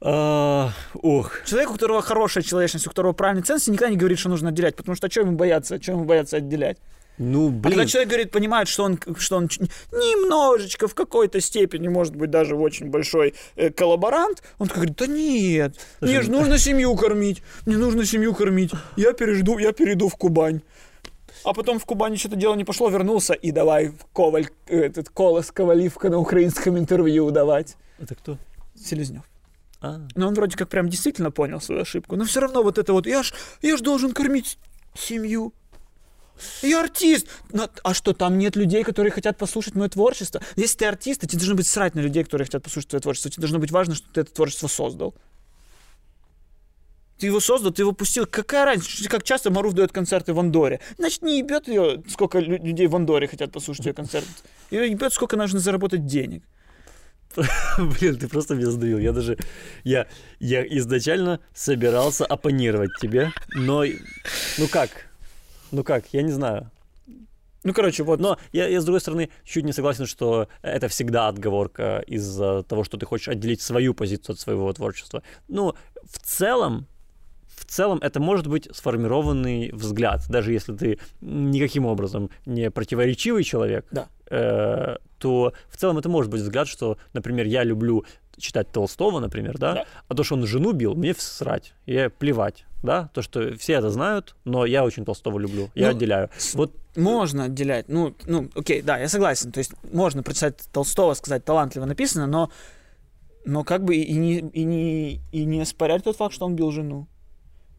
[0.00, 4.28] а, ох, Человек, у которого хорошая человечность, у которого правильные ценности, никогда не говорит, что
[4.28, 6.78] нужно отделять, потому что что ему бояться, что ему бояться отделять?
[7.18, 9.48] Ну, А блин, когда человек говорит, понимает, что он, что он
[9.92, 14.96] немножечко, в какой-то степени, может быть, даже в очень большой э, коллаборант, он такой говорит,
[14.96, 19.58] да нет, мне Слушай, же ну- нужно семью кормить, мне нужно семью кормить, я пережду,
[19.58, 20.60] я перейду в Кубань.
[21.44, 26.10] А потом в Кубани что-то дело не пошло, вернулся, и давай Коваль, этот Колос Коваливка
[26.10, 27.76] на украинском интервью давать.
[28.00, 28.38] это кто?
[28.74, 29.22] Селезнев.
[29.80, 32.16] А, Но он вроде как прям действительно понял свою ошибку.
[32.16, 34.58] Но все равно вот это вот, я ж, я ж должен кормить
[34.96, 35.52] семью.
[36.62, 37.26] Я артист.
[37.52, 40.40] Но- а что, там нет людей, которые хотят послушать мое творчество?
[40.56, 43.30] Если ты артист, то тебе должно быть срать на людей, которые хотят послушать твое творчество.
[43.30, 45.14] Тебе должно быть важно, что ты это творчество создал.
[47.18, 48.26] Ты его создал, ты его пустил.
[48.26, 50.80] Какая разница, как часто Маруф дает концерты в Андоре?
[50.98, 54.26] Значит, не ебет ее, сколько лю- людей в Андоре хотят послушать ее концерт.
[54.70, 56.44] Ее ебет, сколько нужно заработать денег.
[57.78, 58.98] блин, ты просто меня сдавил.
[58.98, 59.36] Я даже,
[59.84, 60.06] я,
[60.38, 63.84] я изначально собирался оппонировать тебе, но,
[64.58, 65.07] ну как,
[65.72, 66.70] ну как, я не знаю.
[67.64, 68.20] Ну, короче, вот.
[68.20, 72.84] Но я, я, с другой стороны, чуть не согласен, что это всегда отговорка из-за того,
[72.84, 75.22] что ты хочешь отделить свою позицию от своего творчества.
[75.48, 76.86] Ну, в целом,
[77.48, 83.86] в целом это может быть сформированный взгляд, даже если ты никаким образом не противоречивый человек,
[83.90, 84.06] Да.
[84.30, 88.04] э, то в целом это может быть взгляд, что, например, я люблю
[88.38, 89.84] читать Толстого, например, да, Да.
[90.08, 93.90] а то, что он жену бил, мне всрать, я плевать, да, то, что все это
[93.90, 96.30] знают, но я очень Толстого люблю, я Ну, отделяю.
[96.54, 97.88] Вот Можно отделять.
[97.88, 99.52] Ну, ну, окей, да, я согласен.
[99.52, 102.50] То есть можно прочитать Толстого, сказать, талантливо написано, но,
[103.44, 106.70] но как бы и не, и, не, и не оспорять тот факт, что он бил
[106.72, 107.06] жену.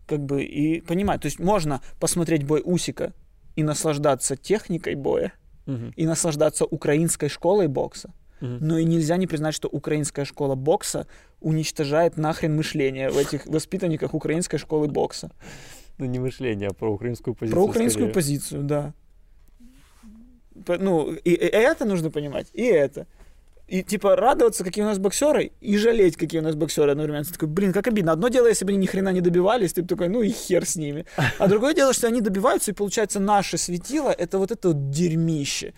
[0.07, 1.21] Как бы и понимать.
[1.21, 3.13] То есть можно посмотреть бой Усика
[3.55, 5.33] и наслаждаться техникой боя,
[5.65, 8.11] мгм, и наслаждаться украинской школой бокса.
[8.41, 11.07] Но и нельзя не признать, что украинская школа бокса
[11.41, 15.31] уничтожает нахрен мышление в этих воспитанниках украинской школы бокса.
[15.97, 17.55] Ну, не мышление, а про украинскую позицию.
[17.55, 18.13] Про украинскую скорее.
[18.13, 18.93] позицию, да.
[20.67, 23.05] Ну, и, и это нужно понимать, и это.
[23.67, 27.23] И типа радоваться, какие у нас боксеры, и жалеть, какие у нас боксеры одновременно.
[27.23, 28.13] Ты такой, блин, как обидно.
[28.13, 30.65] Одно дело, если бы они ни хрена не добивались, ты бы такой, ну и хер
[30.65, 31.05] с ними.
[31.37, 35.73] А другое дело, что они добиваются, и получается наше светило, это вот это вот дерьмище.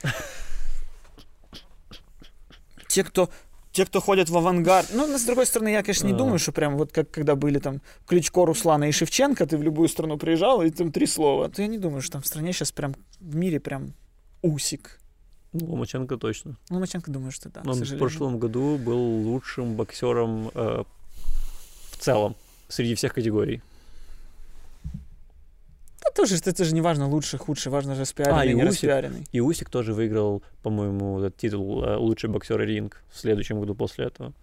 [2.91, 3.29] Те, кто
[3.71, 4.89] те, кто ходят в авангард.
[4.93, 7.81] Ну, с другой стороны, я, конечно, не думаю, что прям вот как когда были там
[8.05, 11.49] Кличко, Руслана и Шевченко, ты в любую страну приезжал, и там три слова.
[11.49, 13.93] То я не думаю, что там в стране сейчас прям в мире прям
[14.41, 14.99] усик.
[15.53, 16.57] Ну, Ломаченко точно.
[16.69, 20.83] Ломаченко думаю, что да, Он в прошлом году был лучшим боксером э,
[21.91, 22.35] в целом
[22.67, 23.61] среди всех категорий.
[26.03, 28.61] Да тоже, это, это же не важно, лучше, худше, важно же спиаренный, А, и не
[28.63, 28.69] Усик.
[28.71, 29.23] распиаренный.
[29.31, 34.05] И Усик тоже выиграл, по-моему, этот титул э, лучший боксер ринг в следующем году после
[34.05, 34.33] этого.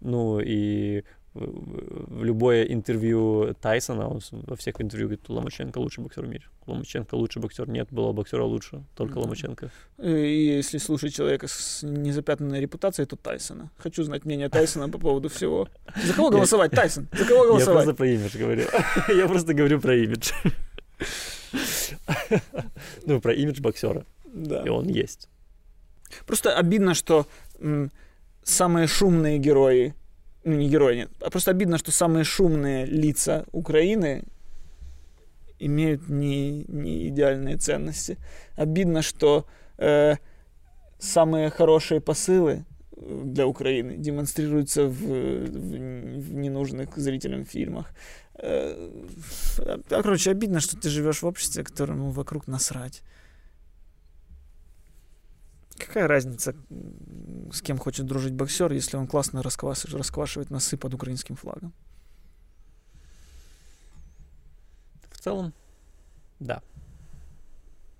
[0.00, 1.02] Ну и
[1.34, 6.44] в- в любое интервью Тайсона, он во всех интервью говорит, Ломаченко лучший боксер в мире.
[6.66, 7.68] Ломаченко лучший боксер.
[7.70, 9.20] Нет, было боксера лучше, только Да.
[9.20, 9.70] Ломаченко.
[10.02, 10.10] И
[10.58, 13.70] если слушать человека с незапятнанной репутацией, то Тайсона.
[13.78, 15.68] Хочу знать мнение Тайсона по поводу всего.
[16.06, 17.08] За кого голосовать, Тайсон?
[17.18, 17.84] За кого Я голосовать?
[17.84, 18.64] просто про имидж говорю.
[19.16, 20.32] Я просто говорю про имидж.
[23.04, 24.06] Ну, про имидж боксера.
[24.24, 24.62] Да.
[24.64, 25.28] И он есть.
[26.26, 27.26] Просто обидно, что
[28.42, 29.94] самые шумные герои,
[30.44, 34.24] ну не герои, нет, а просто обидно, что самые шумные лица Украины
[35.58, 38.18] имеют не, не идеальные ценности.
[38.56, 39.46] Обидно, что
[39.78, 40.16] э,
[40.98, 42.64] самые хорошие посылы
[42.96, 47.92] для Украины демонстрируются в, в, в ненужных зрителям фильмах.
[48.34, 48.90] Э,
[49.58, 53.02] а, короче, обидно, что ты живешь в обществе, которому вокруг насрать.
[55.76, 56.54] Какая разница,
[57.52, 59.84] с кем хочет дружить боксер, если он классно расквас...
[59.86, 61.72] расквашивает носы под украинским флагом?
[65.10, 65.52] В целом,
[66.40, 66.62] да.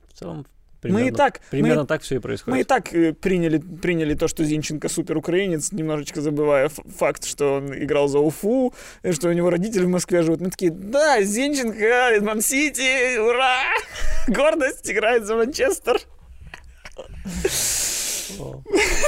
[0.09, 0.47] В целом,
[0.83, 2.55] мы и так, примерно мы, так все и происходит.
[2.55, 7.57] Мы и так э, приняли, приняли то, что Зинченко супер украинец, немножечко забывая факт, что
[7.57, 8.75] он играл за Уфу,
[9.13, 10.41] что у него родители в Москве живут.
[10.41, 13.61] Мы такие, да, Зинченко, Ман-Сити, ура!
[14.29, 16.01] Гордость играет за Манчестер.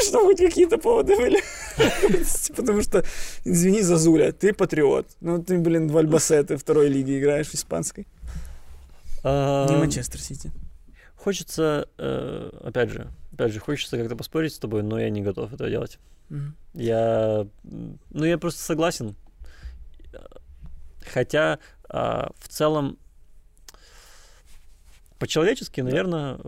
[0.07, 1.41] Что хоть какие-то поводы были.
[2.57, 3.05] Потому что,
[3.45, 5.07] извини, Зазуля, ты патриот.
[5.21, 8.07] Ну, ты, блин, в Альбасе, второй лиги играешь, в испанской.
[9.23, 10.53] А, Не Манчестер Сити.
[11.25, 15.55] Хочется, э, опять же, опять же, хочется как-то поспорить с тобой, но я не готов
[15.55, 15.99] этого делать.
[16.75, 19.15] Я, ну, я просто согласен.
[21.11, 22.99] Хотя а, в целом
[25.19, 26.39] по-человечески, наверное,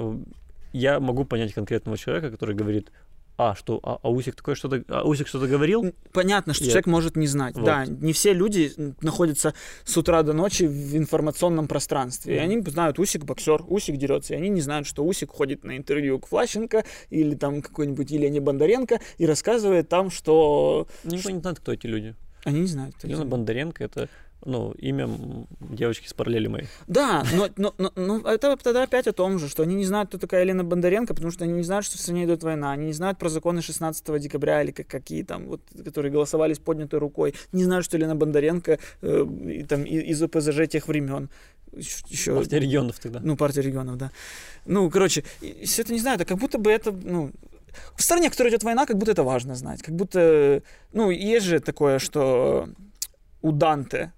[0.74, 2.92] я могу понять конкретного человека, который говорит,
[3.38, 5.92] а, что, а, а Усик такое что-то, а Усик что-то говорил?
[6.12, 7.54] Понятно, что Я- человек может не знать.
[7.56, 7.64] Вот.
[7.64, 8.72] Да, не все люди
[9.02, 9.52] находятся
[9.84, 12.36] с утра до ночи в информационном пространстве.
[12.36, 12.44] И Мгм.
[12.50, 14.34] они знают, Усик боксер, Усик дерется.
[14.34, 18.40] И они не знают, что Усик ходит на интервью к Влащенко или там какой-нибудь Елене
[18.40, 20.86] Бондаренко и рассказывает там, что...
[21.04, 22.14] Никто не знает, кто эти люди.
[22.44, 22.94] Они не знают.
[23.02, 23.24] Елена.
[23.26, 24.08] Бондаренко— это,
[24.46, 25.08] ну, имя
[25.60, 26.66] девочки с параллели моей.
[26.86, 30.08] Да, но, но, но, но это тогда опять о том же, что они не знают,
[30.08, 32.86] кто такая Елена Бондаренко, потому что они не знают, что в стране идет война, они
[32.86, 36.98] не знают про законы 16 декабря или как, какие там, вот, которые голосовали с поднятой
[37.00, 41.28] рукой, не знают, что Елена Бондаренко э, и, там, и- из ОПЗЖ тех времен.
[41.72, 43.20] Еще, Партия регионов тогда.
[43.22, 44.10] ну, партия регионов, да.
[44.64, 45.24] Ну, короче,
[45.64, 47.32] все это не знают, а как будто бы это, ну,
[47.96, 49.82] в стране, в которой идет война, как будто это важно знать.
[49.82, 52.68] Как будто, ну, есть же такое, что
[53.42, 54.12] у Данте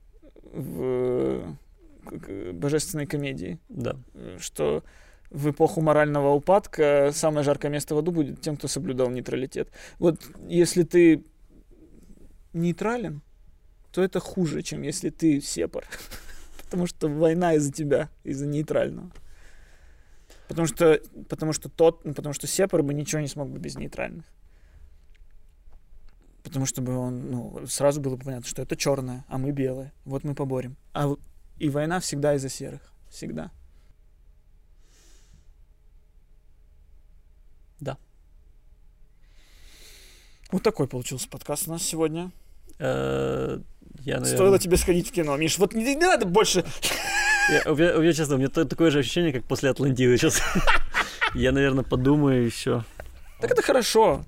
[0.53, 1.57] в
[2.05, 3.97] к- божественной комедии, Да.
[4.15, 4.83] э, что
[5.31, 9.71] в эпоху морального упадка самое жаркое место в аду будет тем, кто соблюдал нейтралитет.
[9.99, 11.23] Вот если ты
[12.55, 13.21] нейтрален,
[13.93, 15.85] то это хуже, чем если ты сепар.
[16.65, 19.11] Потому что война из-за тебя, из-за нейтрального.
[20.49, 23.77] Потому что, потому что тот, ну, потому что сепар бы ничего не смог бы без
[23.77, 24.25] нейтральных.
[26.49, 29.93] Потому что бы он, ну, сразу было бы понятно, что это черное, а мы белые.
[30.07, 30.77] Вот мы поборем.
[30.95, 31.15] А
[31.59, 32.81] и война всегда из-за серых.
[33.11, 33.51] Всегда.
[37.81, 37.99] Да.
[40.51, 42.31] Вот такой получился подкаст у нас сегодня.
[42.79, 43.61] Э,
[44.01, 44.35] Я, наверное...
[44.35, 45.59] Стоило тебе сходить в кино, Миш.
[45.59, 46.65] Вот не, не надо больше.
[47.51, 50.17] Я, у, меня, у меня, честно, у меня та- такое же ощущение, как после Атлантиды
[50.17, 50.41] сейчас.
[51.35, 52.85] Я, наверное, подумаю еще.
[53.39, 54.25] Так это хорошо.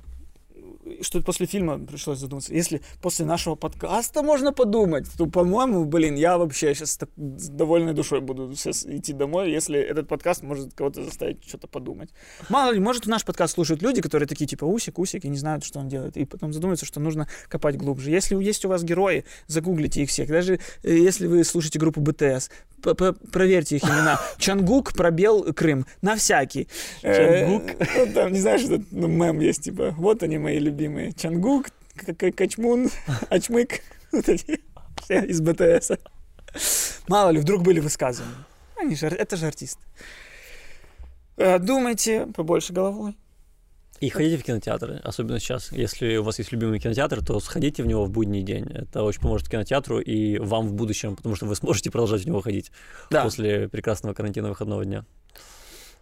[1.01, 2.55] Что после фильма пришлось задуматься.
[2.55, 8.21] Если после нашего подкаста можно подумать, то, по-моему, блин, я вообще сейчас с довольной душой
[8.21, 12.11] буду сейчас идти домой, если этот подкаст может кого-то заставить что-то подумать.
[12.49, 15.65] Мало ли, может, наш подкаст слушают люди, которые такие, типа, усик, усик, и не знают,
[15.65, 16.17] что он делает.
[16.17, 18.11] И потом задумаются, что нужно копать глубже.
[18.11, 20.29] Если есть у вас герои, загуглите их всех.
[20.29, 22.51] Даже э, если вы слушаете группу п-
[22.81, 24.21] проверьте их имена.
[24.39, 25.87] Чангук, пробел, Крым.
[26.03, 26.69] На всякий.
[27.03, 27.71] Чангук?
[27.71, 31.13] Э, ну, там, не знаешь, этот ну, мем есть, типа, вот они мои любимые.
[31.13, 31.69] Чангук,
[32.37, 32.91] Качмун,
[33.31, 33.81] Ачмык.
[34.13, 35.93] Вот все из БТС.
[37.09, 38.35] Мало ли, вдруг были высказывания.
[38.77, 39.83] Они же, это же артисты.
[41.37, 43.17] Э, Думайте побольше головой.
[44.01, 45.71] И ходите в кинотеатры, особенно сейчас.
[45.73, 48.65] Если у вас есть любимый кинотеатр, то сходите в него в будний день.
[48.73, 52.41] Это очень поможет кинотеатру и вам в будущем, потому что вы сможете продолжать в него
[52.41, 52.73] ходить
[53.11, 53.23] Да.
[53.25, 55.05] после прекрасного карантина выходного дня.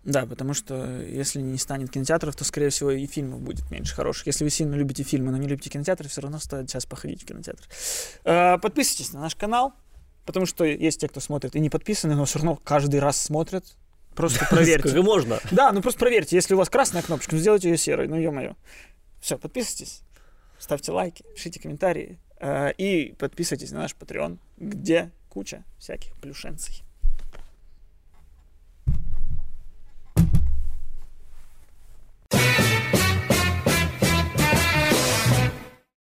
[0.04, 4.28] Да, потому что если не станет кинотеатров, то, скорее всего, и фильмов будет меньше хороших.
[4.28, 7.26] Если вы сильно любите фильмы, но не любите кинотеатры, все равно стоит сейчас походить в
[7.26, 7.64] кинотеатр.
[8.24, 9.72] Э, Подписывайтесь на наш канал,
[10.24, 13.64] потому что есть те, кто смотрит и не подписаны, но все равно каждый раз смотрят.
[14.18, 14.88] Просто проверьте.
[14.88, 15.38] Сколько можно?
[15.52, 18.54] Да, ну просто проверьте, если у вас красная кнопочка, ну сделайте ее серой, ну ё-моё.
[19.20, 20.02] Все, подписывайтесь,
[20.58, 26.82] ставьте лайки, пишите комментарии э, и подписывайтесь на наш Patreon, где куча всяких плюшенций.